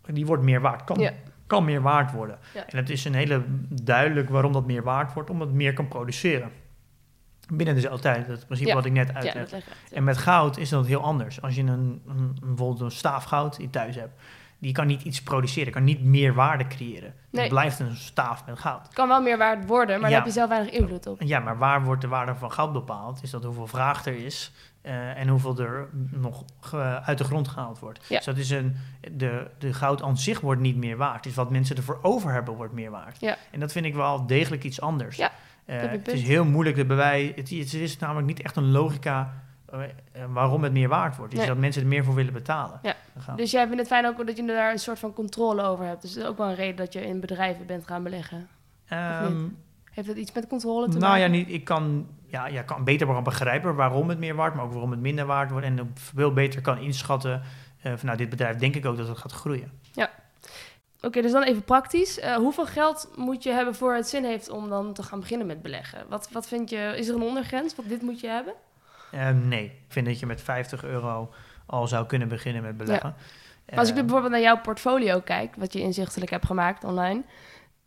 [0.01, 0.83] die wordt meer waard.
[0.83, 1.11] Kan, Ja.
[1.47, 2.37] kan meer waard worden.
[2.53, 2.65] Ja.
[2.67, 3.43] En het is een hele
[3.83, 6.51] duidelijk waarom dat meer waard wordt, omdat het meer kan produceren.
[7.51, 8.75] Binnen dezelfde tijd, dat principe Ja.
[8.75, 9.49] wat ik net uitleg.
[9.93, 11.41] En met goud is dat heel anders.
[11.41, 14.21] Als je een, een, een- bijvoorbeeld een staaf goud in thuis hebt,
[14.59, 17.13] die kan niet iets produceren, kan niet meer waarde creëren.
[17.29, 17.41] Nee.
[17.41, 18.83] Het blijft een staaf met goud.
[18.83, 21.21] Het kan wel meer waard worden, maar daar heb je zelf weinig invloed op.
[21.21, 23.23] Ja, maar waar wordt de waarde van goud bepaald?
[23.23, 24.51] Is dat hoeveel vraag er is
[24.81, 26.43] eh, en hoeveel er nog
[27.05, 28.07] uit de grond gehaald wordt.
[28.09, 28.75] Dus dat is een,
[29.11, 31.23] de, de goud aan zich wordt niet meer waard.
[31.23, 33.19] Dus wat mensen ervoor over hebben, wordt meer waard.
[33.19, 33.35] Ja.
[33.51, 35.17] En dat vind ik wel degelijk iets anders.
[35.17, 35.31] Ja,
[35.65, 36.17] het punt.
[36.17, 37.35] is heel moeilijk te bewijzen.
[37.35, 39.33] Het, het is namelijk niet echt een logica
[39.69, 39.89] eh, eh,
[40.29, 41.31] waarom het meer waard wordt.
[41.31, 41.53] Het is Nee.
[41.55, 42.79] dat mensen er meer voor willen betalen.
[42.81, 42.95] Ja.
[43.35, 46.01] Dus jij vindt het fijn ook dat je daar een soort van controle over hebt.
[46.01, 48.47] Dus dat is ook wel een reden dat je in bedrijven bent gaan beleggen.
[48.87, 49.47] Ehm,
[49.91, 51.21] Heeft dat iets met controle te nou maken?
[51.21, 54.71] ja, niet, ik kan, ja, ja, kan beter begrijpen waarom het meer waard, maar ook
[54.71, 55.65] waarom het minder waard wordt.
[55.65, 57.41] En veel beter kan inschatten
[57.81, 59.71] eh, van nou, dit bedrijf denk ik ook dat het gaat groeien.
[61.05, 62.19] Oké, dus dan even praktisch.
[62.19, 65.47] Eh, hoeveel geld moet je hebben voor het zin heeft om dan te gaan beginnen
[65.47, 66.05] met beleggen?
[66.09, 67.75] Wat, wat vind je, is er een ondergrens?
[67.75, 68.53] Wat dit moet je hebben?
[69.11, 71.33] Eh, nee, ik vind dat je met 50 euro
[71.65, 73.15] al zou kunnen beginnen met beleggen.
[73.69, 77.23] Maar als ik Eh, bijvoorbeeld naar jouw portfolio kijk, wat je inzichtelijk hebt gemaakt online,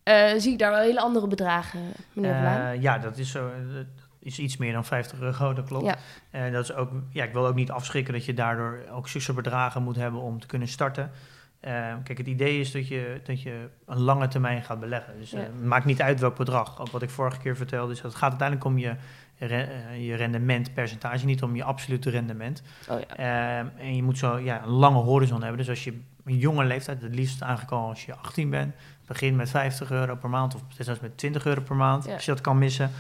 [0.02, 1.80] eh, zie ik daar wel hele andere bedragen,
[2.12, 3.86] meneer eh, ja, dat is, zo, dat
[4.18, 5.84] is iets meer dan 50 euro, dat klopt.
[5.84, 5.96] Ja.
[6.30, 9.32] En dat is ook, ja, ik wil ook niet afschrikken dat je daardoor ook zulke
[9.32, 11.10] bedragen moet hebben om te kunnen starten.
[11.60, 11.72] Eh,
[12.04, 15.12] kijk, het idee is dat je, dat je een lange termijn gaat beleggen.
[15.18, 16.80] Dus eh, het maakt niet uit welk bedrag.
[16.80, 18.94] Ook wat ik vorige keer vertelde, is dat het gaat uiteindelijk om je,
[19.38, 22.62] re- eh, je rendementpercentage, niet om je absolute rendement.
[22.88, 23.16] Oh ja.
[23.58, 25.58] Ehm, en je moet zo ja, een lange horizon hebben.
[25.58, 28.74] Dus als je een jonge leeftijd, het liefst al als je 18 bent,
[29.06, 32.12] begin met 50 euro per maand of zelfs met 20 euro per maand, Ja.
[32.14, 32.90] als je dat kan missen.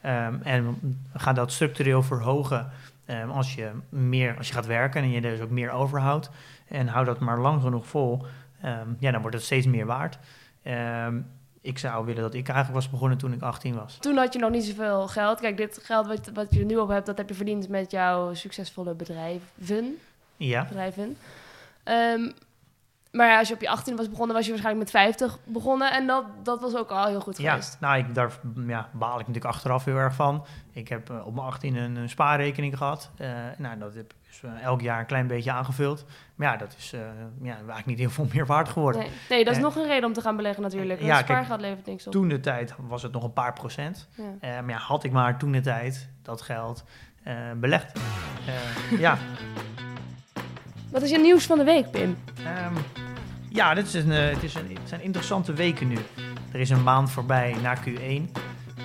[0.00, 0.78] Ehm, en
[1.14, 2.70] ga dat structureel verhogen
[3.04, 6.30] ehm, als, je meer, als je gaat werken en je dus ook meer overhoudt.
[6.68, 8.22] En hou dat maar lang genoeg vol,
[8.60, 10.18] ehm, ja, dan wordt het steeds meer waard.
[10.62, 11.20] Ehm,
[11.60, 13.96] ik zou willen dat ik eigenlijk was begonnen toen ik 18 was.
[14.00, 15.40] Toen had je nog niet zoveel geld.
[15.40, 17.90] Kijk, dit geld wat, wat je er nu op hebt, dat heb je verdiend met
[17.90, 19.98] jouw succesvolle bedrijven.
[20.36, 21.16] Ja, bedrijven.
[21.82, 22.30] Ehm,
[23.16, 25.92] maar ja, als je op je 18 was begonnen, was je waarschijnlijk met 50 begonnen.
[25.92, 27.76] En dat, dat was ook al heel goed Ja, geweest.
[27.80, 28.30] nou, ik, daar
[28.66, 30.44] ja, baal ik natuurlijk achteraf heel erg van.
[30.72, 33.10] Ik heb eh, op mijn 18 een, een spaarrekening gehad.
[33.16, 36.04] Eh, nou, dat heb ik dus, eh, elk jaar een klein beetje aangevuld.
[36.34, 36.90] Maar ja, dat is
[37.42, 39.00] ja, eigenlijk niet heel veel meer waard geworden.
[39.00, 41.00] Nee, nee, dat is nog een reden om te gaan beleggen natuurlijk.
[41.00, 42.12] ja, spaargeld levert niks op.
[42.12, 44.08] Toen de tijd was het nog een paar procent.
[44.40, 44.60] Ja.
[44.62, 46.84] Maar ja, had ik maar toen de tijd dat geld
[47.56, 48.00] belegd.
[48.98, 49.18] Ja,
[50.96, 52.16] Wat is je nieuws van de week, Pim?
[52.44, 52.74] Ehm,
[53.48, 55.96] ja dit is een, eh, het, is een, het zijn interessante weken nu.
[56.52, 58.30] Er is een maand voorbij na Q1.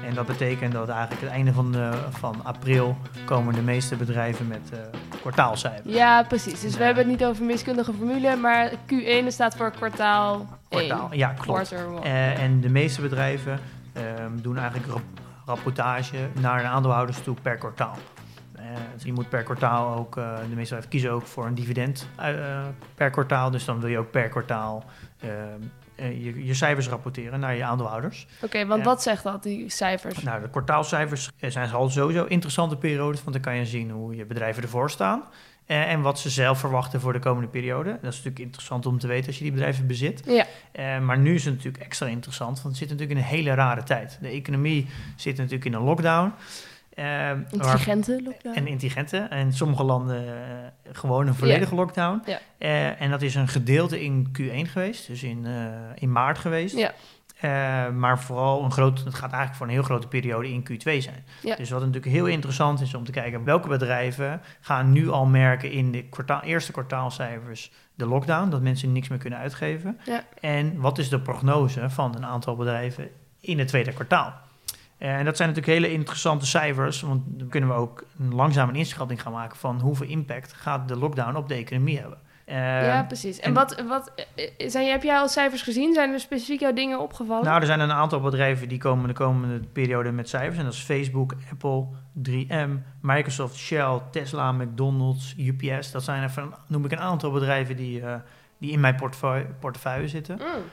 [0.06, 4.48] En dat betekent dat eigenlijk het einde van, de, van april komen de meeste bedrijven
[4.48, 4.80] met eh
[5.22, 5.94] kwartaalcijfers.
[5.96, 6.62] Ja, precies.
[6.62, 11.18] Dus we hebben het niet over wiskundige formule, maar Q1 staat voor kwartaal, Kwartaal, 1.
[11.18, 11.72] ja, klopt.
[12.04, 13.60] Eh, en de meeste bedrijven
[13.94, 15.02] ehm, doen eigenlijk rap-
[15.46, 17.98] rapportage naar de aandeelhouders toe per kwartaal.
[18.72, 21.56] Eh, dus je moet per kwartaal ook, eh, de meeste bedrijven kiezen ook voor een
[21.56, 23.52] dividend eh, per kwartaal.
[23.52, 24.84] Dus dan wil je ook per kwartaal
[25.96, 28.28] je, je cijfers rapporteren naar je aandeelhouders.
[28.42, 30.24] Oké, want wat zegt dat, die cijfers?
[30.24, 34.26] Nou, de kwartaalcijfers zijn al sowieso interessante periodes, want dan kan je zien hoe je
[34.26, 35.24] bedrijven ervoor staan.
[35.66, 37.90] en wat ze zelf verwachten voor de komende periode.
[37.90, 40.24] Dat is natuurlijk interessant om te weten als je die bedrijven bezit.
[40.26, 43.56] Ja, maar nu is het natuurlijk extra interessant, want we zitten natuurlijk in een hele
[43.56, 44.18] rare tijd.
[44.22, 46.34] De economie zit natuurlijk in een lockdown.
[46.96, 48.56] Waar- intelligente lockdown.
[48.56, 49.18] en intelligente.
[49.18, 50.34] En in sommige landen eh,
[50.92, 52.22] gewoon een volledige lockdown.
[52.58, 55.52] Eh, en dat is een gedeelte in Q1 geweest, dus in, eh,
[55.96, 56.76] in maart geweest.
[57.94, 61.26] Maar vooral een groot, het gaat eigenlijk voor een heel grote periode in Q2 zijn.
[61.58, 65.72] Dus wat natuurlijk heel interessant is om te kijken welke bedrijven gaan nu al merken
[65.72, 70.00] in de kwartaal, eerste kwartaalcijfers de lockdown, dat mensen niks meer kunnen uitgeven.
[70.40, 74.34] En wat is de prognose van een aantal bedrijven in het tweede kwartaal?
[75.02, 78.76] En dat zijn natuurlijk hele interessante cijfers, want dan kunnen we ook een langzaam een
[78.76, 82.18] inschatting gaan maken van hoeveel impact gaat de lockdown op de economie hebben.
[82.46, 83.40] Eh, ja, precies.
[83.40, 85.94] En, en- wat, wat eh, zijn, heb jij al cijfers gezien?
[85.94, 87.46] Zijn er specifiek jouw dingen opgevallen?
[87.46, 90.58] Nou, er zijn een aantal bedrijven die komen de komende periode met cijfers.
[90.58, 91.86] En dat is Facebook, Apple,
[92.30, 92.70] 3M,
[93.02, 95.92] Microsoft, Shell, Tesla, McDonald's, UPS.
[95.92, 98.16] Dat zijn even, noem ik een aantal bedrijven die, eh,
[98.58, 100.36] die in mijn portefeuille, portefeuille zitten.
[100.36, 100.64] Mm.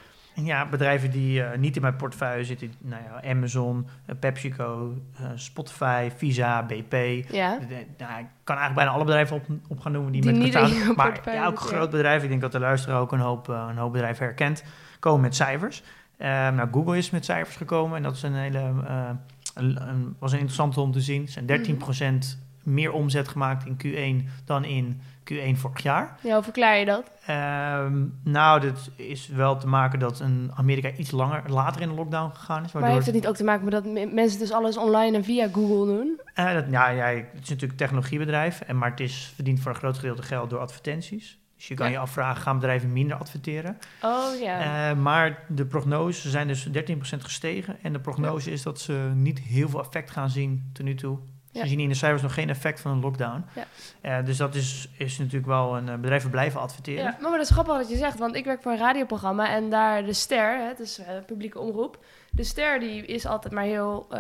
[0.45, 5.25] Ja, bedrijven die eh, niet in mijn portefeuille zitten, nou ja, Amazon, eh, PepsiCo, eh,
[5.35, 6.93] Spotify, Visa, BP.
[7.33, 7.59] Ja.
[7.59, 10.31] De- de- nou, ik kan eigenlijk bijna alle bedrijven op, op gaan noemen die, Die
[10.33, 12.23] met niet Maar ja, ook groot bedrijven.
[12.23, 14.65] Ik denk dat de luisteraar ook een hoop, een hoop bedrijven herkent.
[14.99, 15.83] Komen met cijfers.
[16.17, 17.97] Eh, nou, Google is met cijfers gekomen.
[17.97, 18.59] En dat is een hele,
[19.55, 21.23] een, een- was een interessante om te zien.
[21.23, 23.77] Er zijn 13% meer omzet gemaakt in
[24.25, 25.01] Q1 dan in
[25.33, 26.17] Q1 vorig jaar.
[26.23, 27.11] ja, hoe verklaar je dat?
[27.27, 31.95] Ehm, nou, dit is wel te maken dat een Amerika iets langer, later in de
[31.95, 32.73] lockdown gegaan is.
[32.73, 35.25] Maar heeft het niet ook te maken met dat me- mensen dus alles online en
[35.25, 36.21] via Google doen?
[36.35, 39.71] Eh, dat, ja, ja, het is natuurlijk een technologiebedrijf, en, maar het is, verdient voor
[39.73, 41.39] een groot gedeelte geld door advertenties.
[41.57, 41.93] Dus je kan Ja.
[41.93, 43.79] je afvragen, gaan bedrijven minder adverteren?
[44.03, 44.91] Oh ja.
[44.91, 47.77] Eh, maar de prognoses zijn dus 13% gestegen.
[47.83, 51.19] En de prognose is dat ze niet heel veel effect gaan zien tot nu toe
[51.53, 51.67] Ze Ja.
[51.67, 53.45] zien in de cijfers nog geen effect van een lockdown.
[53.55, 53.65] Ja.
[54.01, 57.05] Eh, dus dat is, is natuurlijk wel een uh, bedrijven blijven adverteren.
[57.05, 59.71] Ja, maar, dat is grappig wat je zegt, want ik werk voor een radioprogramma en
[59.71, 64.07] daar de ster, hè, dus uh, publieke omroep, de ster die is altijd maar heel
[64.13, 64.19] uh,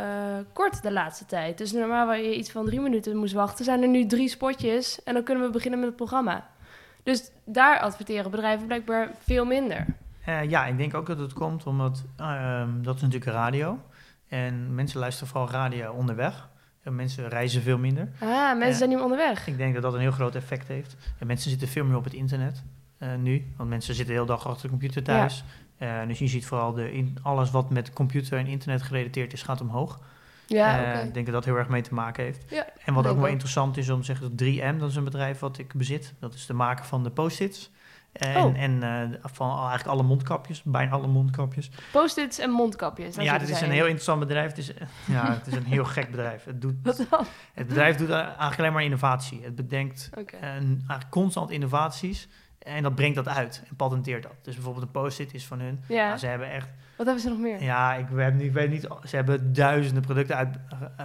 [0.52, 1.58] kort de laatste tijd.
[1.58, 5.02] Dus normaal waar je iets van drie minuten moest wachten, zijn er nu drie spotjes
[5.04, 6.46] en dan kunnen we beginnen met het programma.
[7.02, 9.86] Dus daar adverteren bedrijven blijkbaar veel minder.
[10.48, 12.04] Ja, ik denk ook dat het komt omdat
[12.82, 13.78] dat is natuurlijk radio
[14.28, 16.48] en mensen luisteren vooral radio onderweg.
[16.88, 18.08] En mensen reizen veel minder.
[18.20, 19.46] Ah, mensen zijn nu onderweg.
[19.46, 20.96] Ik denk dat dat een heel groot effect heeft.
[21.18, 22.62] En mensen zitten veel meer op het internet
[22.98, 23.52] uh, nu.
[23.56, 25.44] Want mensen zitten de hele dag achter de computer thuis.
[25.78, 26.02] Ja.
[26.02, 29.42] Uh, dus je ziet vooral de in, alles wat met computer en internet gerelateerd is,
[29.42, 30.00] gaat omhoog.
[30.46, 31.06] Ja, uh, okay.
[31.06, 32.44] Ik denk dat dat heel erg mee te maken heeft.
[32.50, 34.96] Ja, en wat ook wel wel interessant is om te zeggen dat 3M, dat is
[34.96, 36.14] een bedrijf wat ik bezit.
[36.20, 37.70] Dat is de maker van de post-its.
[38.18, 38.62] En, oh.
[38.62, 41.70] en uh, van eigenlijk alle mondkapjes, bijna alle mondkapjes.
[41.92, 43.14] Post-its en mondkapjes.
[43.14, 44.48] Ja, dit is een heel interessant bedrijf.
[44.48, 44.72] Het is,
[45.06, 46.44] ja, het is een heel gek bedrijf.
[46.44, 46.74] Het, doet,
[47.54, 49.42] het bedrijf doet eigenlijk alleen maar innovatie.
[49.42, 50.40] Het bedenkt okay.
[50.40, 52.28] uh, eigenlijk constant innovaties.
[52.58, 54.34] En dat brengt dat uit en patenteert dat.
[54.42, 55.80] Dus bijvoorbeeld een post-it is van hun.
[55.88, 56.06] Ja.
[56.06, 56.68] Nou, ze hebben echt...
[56.96, 57.62] Wat hebben ze nog meer?
[57.62, 58.88] Ja, ik weet, niet, ik weet niet.
[59.04, 60.58] Ze hebben duizenden producten uit,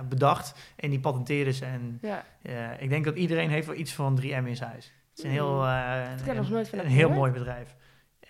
[0.10, 0.56] bedacht.
[0.76, 1.66] En die patenteren ze.
[1.66, 2.24] En ja.
[2.42, 4.94] uh, ik denk dat iedereen heeft wel iets van 3M in zijn huis.
[5.14, 7.76] Het is een heel, uh, een, een, heel mooi bedrijf.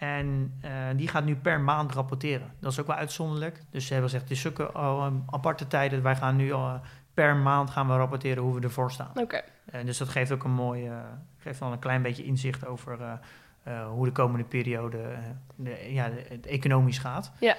[0.03, 2.53] En uh, die gaat nu per maand rapporteren.
[2.59, 3.61] Dat is ook wel uitzonderlijk.
[3.69, 6.01] Dus ze hebben gezegd, het is zulke uh, aparte tijden.
[6.01, 6.73] Wij gaan nu uh,
[7.13, 9.09] per maand gaan we rapporteren hoe we ervoor staan.
[9.09, 9.21] Oké.
[9.21, 9.43] Okay.
[9.73, 10.91] Uh, dus dat geeft ook een mooi,
[11.37, 13.19] geeft wel een klein beetje inzicht over
[13.89, 14.97] hoe de komende periode
[15.55, 17.31] de, ja, het economisch gaat.
[17.39, 17.55] Ja.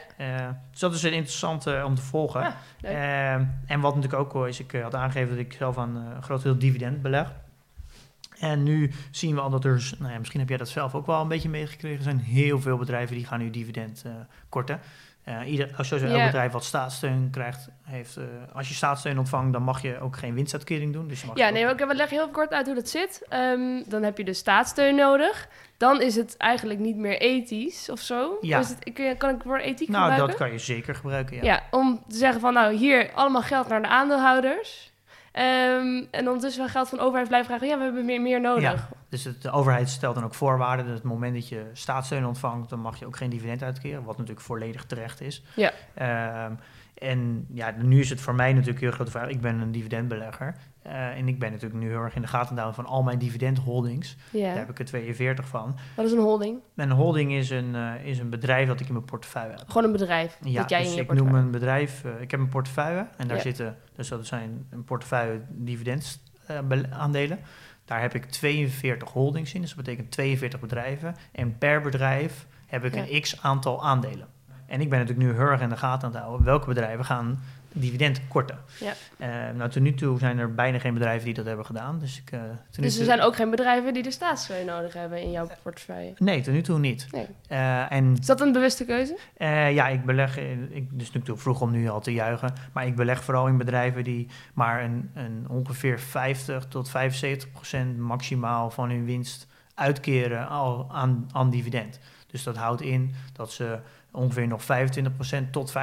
[0.70, 2.54] dus dat is een interessant om te volgen.
[2.78, 6.42] Ja, en wat natuurlijk ook is, ik had aangegeven dat ik zelf aan een groot
[6.42, 7.32] deel dividend beleg.
[8.38, 11.06] En nu zien we al dat er, nou ja, misschien heb jij dat zelf ook
[11.06, 14.12] wel een beetje meegekregen, er zijn heel veel bedrijven die gaan nu dividend uh,
[14.48, 14.80] korten.
[15.28, 16.24] Uh, ieder, als je Ja.
[16.26, 20.34] bedrijf wat staatssteun krijgt, heeft, uh, als je staatssteun ontvangt, dan mag je ook geen
[20.34, 21.08] winstuitkering doen.
[21.08, 23.22] Dus je mag Ja, nee, maar ik leg heel kort uit hoe dat zit.
[23.28, 25.48] Ehm, dan heb je dus staatssteun nodig.
[25.76, 28.38] Dan is het eigenlijk niet meer ethisch of zo.
[28.40, 28.58] Ja.
[28.58, 30.26] Is het, kan ik voor ethiek nou, gebruiken?
[30.26, 31.36] dat kan je zeker gebruiken.
[31.36, 31.42] Ja.
[31.42, 34.92] Ja, om te zeggen van nou, hier allemaal geld naar de aandeelhouders.
[35.34, 37.68] Ehm, en ondertussen wel geld van de overheid blijven vragen.
[37.68, 38.62] Ja, we hebben meer, meer nodig.
[38.62, 38.88] Ja.
[39.08, 40.86] Dus het, de overheid stelt dan ook voorwaarden.
[40.86, 44.04] Dat het moment dat je staatssteun ontvangt, dan mag je ook geen dividend uitkeren.
[44.04, 45.42] Wat natuurlijk volledig terecht is.
[45.54, 45.72] Ja.
[45.94, 46.52] Ehm,
[46.94, 49.28] en ja, nu is het voor mij natuurlijk heel grote vraag.
[49.28, 50.56] Ik ben een dividendbelegger.
[50.84, 53.18] Eh, en ik ben natuurlijk nu heel erg in de gaten houden van al mijn
[53.18, 54.16] dividendholdings.
[54.30, 54.46] Ja.
[54.46, 55.76] Daar heb ik er 42 van.
[55.96, 56.58] Wat is een holding?
[56.74, 59.68] Mijn holding is een, eh, is een bedrijf dat ik in mijn portefeuille heb.
[59.68, 60.38] Gewoon een bedrijf.
[60.40, 63.06] Ja, dat jij dus in je ik noem een bedrijf, eh, ik heb een portefeuille
[63.16, 67.38] en daar zitten, dus dat zijn een portefeuille dividendaandelen.
[67.84, 71.14] daar heb ik 42 holdings in, dus dat betekent 42 bedrijven.
[71.32, 74.28] En per bedrijf heb ik een x aantal aandelen.
[74.66, 77.04] En ik ben natuurlijk nu heel erg in de gaten aan het houden welke bedrijven
[77.04, 77.38] gaan
[77.74, 78.58] dividend korten.
[78.80, 78.92] Ja.
[79.18, 81.98] Eh, nou, tot nu toe zijn er bijna geen bedrijven die dat hebben gedaan.
[81.98, 82.38] Dus, ik, nu
[82.70, 86.12] Dus er toe- zijn ook geen bedrijven die de staatssteun nodig hebben in jouw portefeuille.
[86.18, 87.06] Nee, tot nu toe niet.
[87.10, 87.26] Nee.
[87.48, 89.18] Eh, en Is dat een bewuste keuze?
[89.74, 90.38] ja, ik beleg,
[90.70, 94.04] ik, dus natuurlijk vroeg om nu al te juichen, maar ik beleg vooral in bedrijven
[94.04, 100.86] die maar een, een ongeveer 50 tot 75 procent maximaal van hun winst uitkeren al
[100.92, 101.98] aan, aan dividend.
[102.26, 103.78] Dus dat houdt in dat ze
[104.14, 105.74] ongeveer nog 25% tot 50%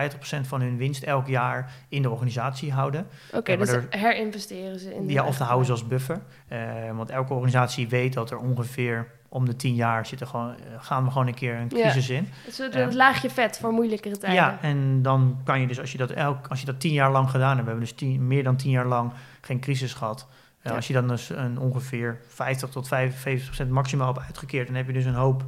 [0.41, 3.07] van hun winst elk jaar in de organisatie houden.
[3.33, 6.21] Oké, maar dus er- herinvesteren ze in de Ja, of te houden ze als buffer.
[6.47, 6.59] Eh,
[6.95, 11.03] want elke organisatie weet dat er ongeveer om de 10 jaar zitten gewoon, eh, gaan
[11.03, 11.81] we gewoon een keer een Ja.
[11.81, 12.27] crisis in.
[12.45, 12.91] Het is een Ja.
[12.95, 14.39] laagje vet voor moeilijkere tijden.
[14.39, 17.11] Ja, en dan kan je dus, als je dat, elk, als je dat tien jaar
[17.11, 20.27] lang gedaan hebt, we hebben dus tien, meer dan tien jaar lang geen crisis gehad.
[20.61, 20.75] Eh, Ja.
[20.75, 24.87] Als je dan dus een ongeveer 50 tot 55 procent maximaal hebt uitgekeerd, dan heb
[24.87, 25.43] je dus een hoop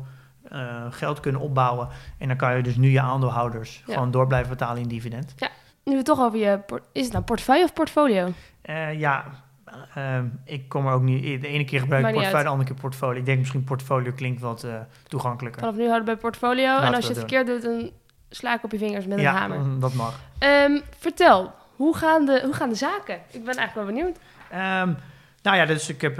[0.53, 1.87] eh, geld kunnen opbouwen.
[2.17, 3.93] En dan kan je dus nu je aandeelhouders Ja.
[3.93, 5.35] gewoon door blijven betalen in dividend.
[5.83, 6.59] Nu we het toch over je...
[6.91, 8.33] Is het nou portefeuille of portfolio?
[8.61, 9.25] Eh, ja,
[9.95, 11.41] ehm, ik kom er ook niet.
[11.41, 13.19] De ene keer gebruik ik portefeuille, de andere keer portfolio.
[13.19, 14.73] Ik denk misschien portfolio klinkt wat eh,
[15.07, 15.59] toegankelijker.
[15.61, 16.65] Vanaf nu houden we bij portfolio.
[16.67, 17.91] Laten en als je het verkeerd doet, dan
[18.29, 19.59] sla ik op je vingers met een ja, hamer.
[19.59, 20.19] mm, dat mag.
[20.37, 23.15] Ehm, vertel, hoe gaan, de, hoe gaan de zaken?
[23.15, 24.17] Ik ben eigenlijk wel benieuwd.
[24.49, 24.93] Ehm,
[25.41, 26.19] nou ja, dus ik heb,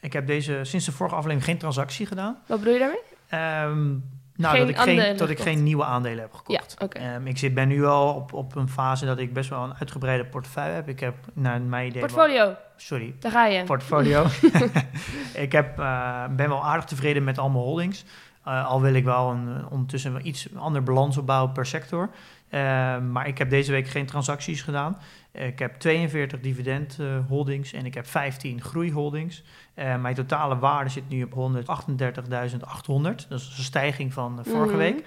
[0.00, 2.38] ik heb deze, sinds de vorige aflevering geen transactie gedaan.
[2.46, 3.00] Wat bedoel je daarmee?
[3.28, 3.88] Ehm,
[4.34, 6.76] nou, Geen dat ik, geen, dat ik geen nieuwe aandelen heb gekocht.
[6.78, 6.88] Ja.
[6.88, 9.74] Ehm, ik zit, ben nu al op, op een fase dat ik best wel een
[9.78, 10.88] uitgebreide portefeuille heb.
[10.88, 12.00] Ik heb naar mijn idee...
[12.00, 13.64] wel- Portfolio, sorry, daar ga je.
[13.64, 14.26] portfolio.
[15.34, 18.04] ik heb, eh, ben wel aardig tevreden met al mijn holdings.
[18.44, 22.10] Eh, al wil ik wel een, ondertussen wel iets ander balans opbouwen per sector.
[22.50, 24.98] Ehm, maar ik heb deze week geen transacties gedaan.
[25.32, 29.42] Ik heb 42 dividend eh, holdings en ik heb 15 groeiholdings.
[29.74, 33.26] Eh, mijn totale waarde zit nu op 138.800.
[33.28, 34.78] Dat is een stijging van eh, vorige Mhm.
[34.78, 35.04] week.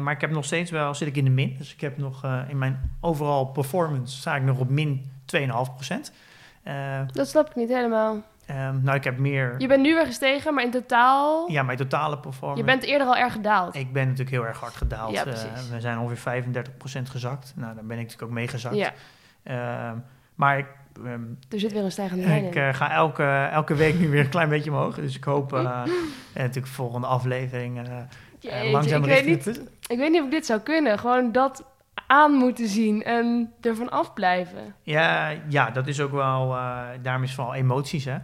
[0.00, 1.54] Maar ik heb nog steeds wel, zit ik in de min.
[1.58, 6.12] Dus ik heb nog in mijn overal performance sta ik nog op min 2,5 procent.
[6.62, 8.22] Eh, Dat snap ik niet helemaal.
[8.46, 9.54] Ehm, nou, ik heb meer...
[9.58, 11.50] Je bent nu weer gestegen, maar in totaal...
[11.50, 12.60] Ja, mijn totale performance...
[12.64, 13.74] Je bent eerder al erg gedaald.
[13.74, 15.12] Ik ben natuurlijk heel erg hard gedaald.
[15.12, 15.32] Ja, Eh,
[15.70, 17.52] we zijn ongeveer 35% gezakt.
[17.56, 18.74] Nou, daar ben ik natuurlijk ook mee gezakt.
[18.76, 18.92] Ja,
[19.42, 19.96] Ehm,
[20.34, 20.66] maar ik,
[21.04, 22.62] ehm, er zit weer een stijgende lijn ik in.
[22.62, 24.94] eh, ga elke, elke week nu weer een klein beetje omhoog.
[24.94, 25.82] Dus ik hoop eh,
[26.34, 27.80] natuurlijk volgende aflevering
[28.40, 30.98] Jeetje, langzaam ik, weet niet, het- ik weet niet of ik dit zou kunnen.
[30.98, 31.64] Gewoon dat
[32.06, 34.74] aan moeten zien en ervan afblijven.
[34.82, 36.54] Ja, ja, dat is ook wel...
[36.56, 38.16] eh daarom is vooral emoties, hè.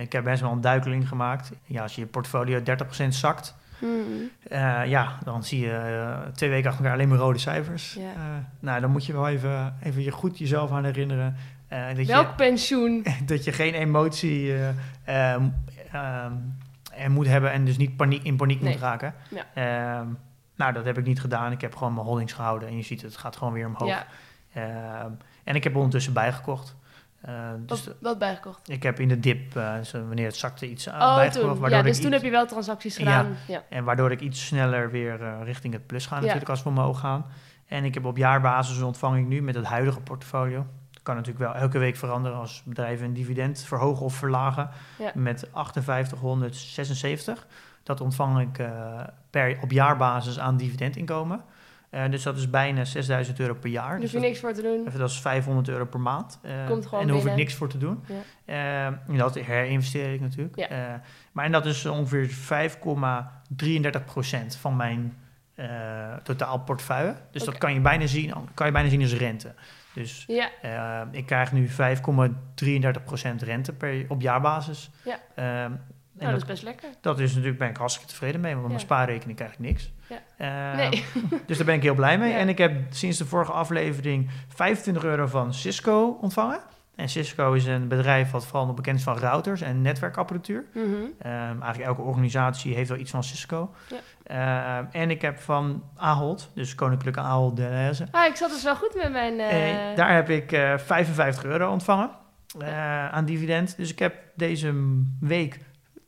[0.00, 1.52] Ik heb best wel een duikeling gemaakt.
[1.64, 2.60] Ja, als je je portfolio
[3.04, 3.54] 30% zakt...
[3.78, 4.30] Hmm.
[4.48, 7.98] eh, ja, dan zie je eh, twee weken achter elkaar alleen maar rode cijfers.
[8.60, 11.36] Nou, dan moet je wel even, even je goed jezelf aan herinneren.
[11.68, 13.06] dat je, Welk pensioen?
[13.26, 14.52] dat je geen emotie
[16.98, 18.72] er moet hebben en dus niet paniek, in paniek Nee.
[18.72, 19.14] moet raken.
[19.30, 19.44] Ja.
[19.54, 20.06] Ehm,
[20.58, 21.52] nou, dat heb ik niet gedaan.
[21.52, 23.88] Ik heb gewoon mijn holdings gehouden en je ziet het, gaat gewoon weer omhoog.
[23.88, 24.06] Ja,
[24.52, 25.10] Ehm,
[25.44, 26.76] en ik heb ondertussen bijgekocht.
[27.20, 27.34] Eh,
[27.66, 28.68] dus wat, wat bijgekocht.
[28.70, 31.50] ik heb in de dip, eh, dus wanneer het zakte, iets aan Oh, bijgekocht.
[31.50, 31.60] toen.
[31.60, 33.36] waardoor Ja, dus toen iets- heb je wel transacties gedaan.
[33.46, 33.62] Ja.
[33.68, 36.20] en waardoor ik iets sneller weer eh, richting het plus ga Ja.
[36.20, 37.26] natuurlijk als we omhoog gaan.
[37.66, 40.66] En ik heb op jaarbasis ontvang ik nu met het huidige portfolio.
[40.90, 44.70] Dat kan natuurlijk wel elke week veranderen als bedrijven een dividend verhogen of verlagen.
[44.98, 45.10] Ja.
[45.14, 47.46] Met 5876.
[47.88, 51.40] Dat ontvang ik eh, per, op jaarbasis aan dividendinkomen.
[51.90, 53.90] Eh, dus dat is bijna 6000 euro per jaar.
[53.90, 54.86] Daar Dus hoef je dat, niks voor te doen.
[54.86, 56.38] even, dat is 500 euro per maand.
[56.42, 58.04] Eh, Komt gewoon en daar hoef ik niks voor te doen.
[58.44, 58.86] Ja.
[59.06, 60.56] En dat herinvesteer ik natuurlijk.
[60.56, 61.00] Ja.
[61.32, 65.16] Maar en dat is ongeveer 5,33% van mijn
[66.22, 67.14] totaal portefeuille.
[67.30, 69.54] Dus dat kan je, bijna zien, kan je bijna zien als rente.
[69.92, 71.74] Dus Ja, ik krijg nu 5,33%
[73.38, 74.90] rente per, op jaarbasis.
[75.04, 75.18] Ja.
[76.18, 76.88] Nou, dat dat, is best lekker.
[77.00, 79.92] dat is natuurlijk, ben ik hartstikke tevreden mee, want op mijn spaarrekening krijg ik niks.
[80.08, 80.18] Ja.
[80.36, 81.04] Ehm, Nee.
[81.46, 82.32] Dus daar ben ik heel blij mee.
[82.32, 86.60] En ik heb sinds de vorige aflevering 25 euro van Cisco ontvangen.
[86.94, 90.64] En Cisco is een bedrijf wat vooral nog bekend is van routers en netwerkapparatuur.
[90.74, 90.84] Mhm.
[91.18, 93.74] Ehm, eigenlijk elke organisatie heeft wel iets van Cisco.
[93.88, 93.96] Ja.
[94.78, 98.06] Ehm, en ik heb van Ahold, dus Koninklijke Ahold Delhaize.
[98.10, 99.40] Ah, ik zat dus wel goed met mijn...
[99.40, 102.10] eh, Eh, daar heb ik eh 55 euro ontvangen
[102.58, 103.76] eh, aan dividend.
[103.76, 104.74] Dus ik heb deze
[105.20, 105.58] week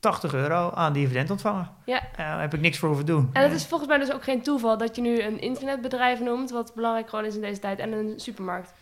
[0.01, 1.69] 80 euro aan dividend ontvangen.
[1.85, 2.01] Ja.
[2.17, 3.31] Daar heb ik niks voor hoeven doen.
[3.33, 6.51] En het is volgens mij dus ook geen toeval dat je nu een internetbedrijf noemt,
[6.51, 8.73] wat belangrijk gewoon is in deze tijd, en een supermarkt.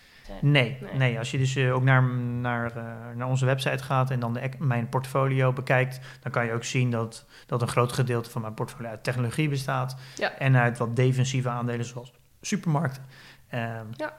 [0.40, 0.94] Nee, Nee.
[0.94, 1.18] nee.
[1.18, 2.84] als je dus eh, ook naar, naar, eh,
[3.16, 6.64] naar onze website gaat en dan de, ec- mijn portfolio bekijkt, dan kan je ook
[6.64, 10.32] zien dat, dat een groot gedeelte van mijn portfolio uit technologie bestaat Ja.
[10.38, 13.04] en uit wat defensieve aandelen zoals supermarkten.
[13.48, 14.12] Ehm, Ja.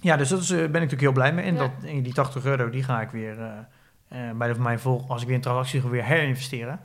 [0.00, 1.44] ja, dus dat is, eh, ben ik natuurlijk heel blij mee.
[1.44, 1.60] En Ja.
[1.60, 3.66] dat, en die 80 euro, die ga ik weer
[4.34, 6.80] bij de, mijn volg, als ik weer een transactie weer herinvesteren.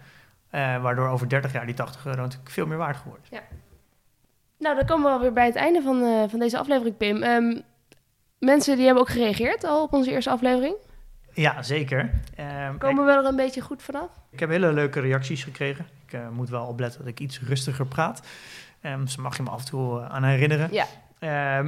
[0.50, 3.40] Eh, waardoor over 30 jaar die 80 euro natuurlijk veel meer waard geworden is.
[4.60, 7.24] Nou, dan komen we alweer bij het einde van, eh, van deze aflevering, Pim.
[7.24, 7.60] Ehm,
[8.40, 10.76] mensen die hebben ook gereageerd al op onze eerste aflevering.
[11.34, 12.10] Ja, zeker.
[12.36, 14.10] Ehm, Komen we er een beetje goed vanaf?
[14.32, 15.86] Ik heb hele leuke reacties gekregen.
[16.06, 18.22] Ik eh, moet wel opletten dat ik iets rustiger praat.
[18.82, 20.70] Dus daar mag je me af en toe eh, aan herinneren.
[20.72, 20.86] Ja.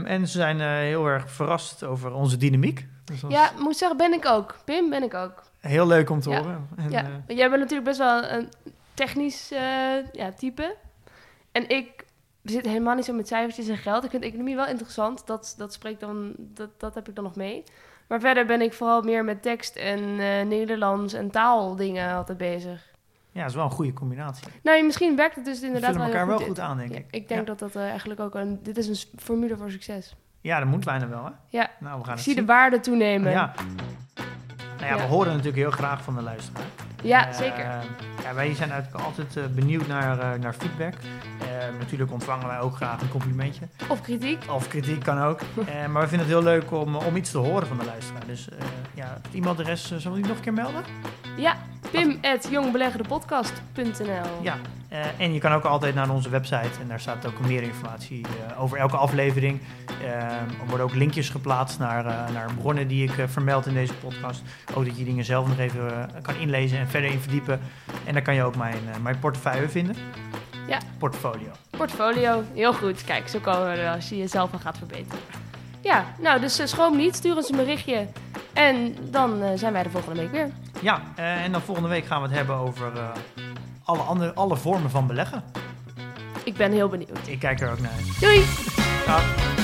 [0.06, 2.86] En ze zijn eh, heel erg verrast over onze dynamiek.
[3.04, 4.56] Dus Ja, moet zeggen, ben ik ook.
[4.66, 5.44] Pim, ben ik ook.
[5.60, 6.38] Heel leuk om te Ja.
[6.38, 6.68] horen.
[6.78, 8.50] En, Ja, eh, jij bent natuurlijk best wel een
[8.94, 9.60] technisch eh,
[10.12, 10.76] ja, type.
[11.52, 12.06] En ik
[12.44, 14.04] zit helemaal niet zo met cijfertjes en geld.
[14.04, 15.28] Ik vind economie wel interessant.
[15.28, 17.64] Dat, dat, spreekt dan, dat, dat heb ik dan nog mee.
[18.08, 22.86] Maar verder ben ik vooral meer met tekst en eh, Nederlands en taaldingen altijd bezig.
[23.32, 24.48] ja, dat is wel een goede combinatie.
[24.64, 27.06] Nou, misschien werkt het dus inderdaad wel elkaar wel goed aan, denk Ja, ik.
[27.12, 27.56] ik denk ja.
[27.56, 28.60] dat dat eigenlijk ook een...
[28.64, 30.16] Dit is een formule voor succes.
[30.42, 31.32] Ja, dat moet bijna wel, hè?
[31.48, 33.32] Ja, Nou, we gaan ik zie de waarde toenemen.
[33.32, 33.54] Ja.
[34.80, 36.66] Nou ja, we horen natuurlijk heel graag van de luisteraar.
[37.04, 37.66] Ja, Eh, zeker.
[38.24, 40.94] ja, wij zijn eigenlijk altijd eh, benieuwd naar, eh, naar feedback.
[41.80, 43.68] Natuurlijk ontvangen wij ook graag een complimentje.
[43.88, 44.44] Of kritiek.
[44.52, 45.40] Of kritiek kan ook.
[45.92, 48.26] Maar we vinden het heel leuk om, om iets te horen van de luisteraar.
[48.26, 48.58] Dus eh,
[48.94, 50.84] ja, het e-mailadres, uh, zullen we die nog een keer melden?
[51.38, 51.56] Ja,
[51.92, 54.58] pim.jongbeleggerdepodcast.nl Ja.
[54.90, 58.26] Eh, en je kan ook altijd naar onze website en daar staat ook meer informatie
[58.26, 59.62] eh, over elke aflevering.
[60.02, 64.42] Eh, er worden ook linkjes geplaatst naar, naar bronnen die ik vermeld in deze podcast.
[64.74, 67.60] Ook dat je dingen zelf nog even kan inlezen en verder in verdiepen.
[68.06, 69.96] En daar kan je ook mijn, mijn portefeuille vinden.
[70.68, 70.80] Ja.
[70.98, 71.52] Portfolio.
[71.70, 73.04] Portfolio, heel goed.
[73.04, 75.20] Kijk, zo komen we er als je jezelf al gaat verbeteren.
[75.82, 77.16] Ja, nou, dus eh, schroom niet.
[77.16, 78.08] Stuur ons een berichtje.
[78.54, 80.50] En dan eh, zijn wij de volgende week weer.
[80.82, 82.92] Ja, eh, en dan volgende week gaan we het hebben over
[83.84, 85.44] alle, andere, alle vormen van beleggen.
[86.44, 87.28] Ik ben heel benieuwd.
[87.28, 88.20] Ik kijk er ook naar uit.
[88.20, 88.46] Doei!
[89.06, 89.57] Dag.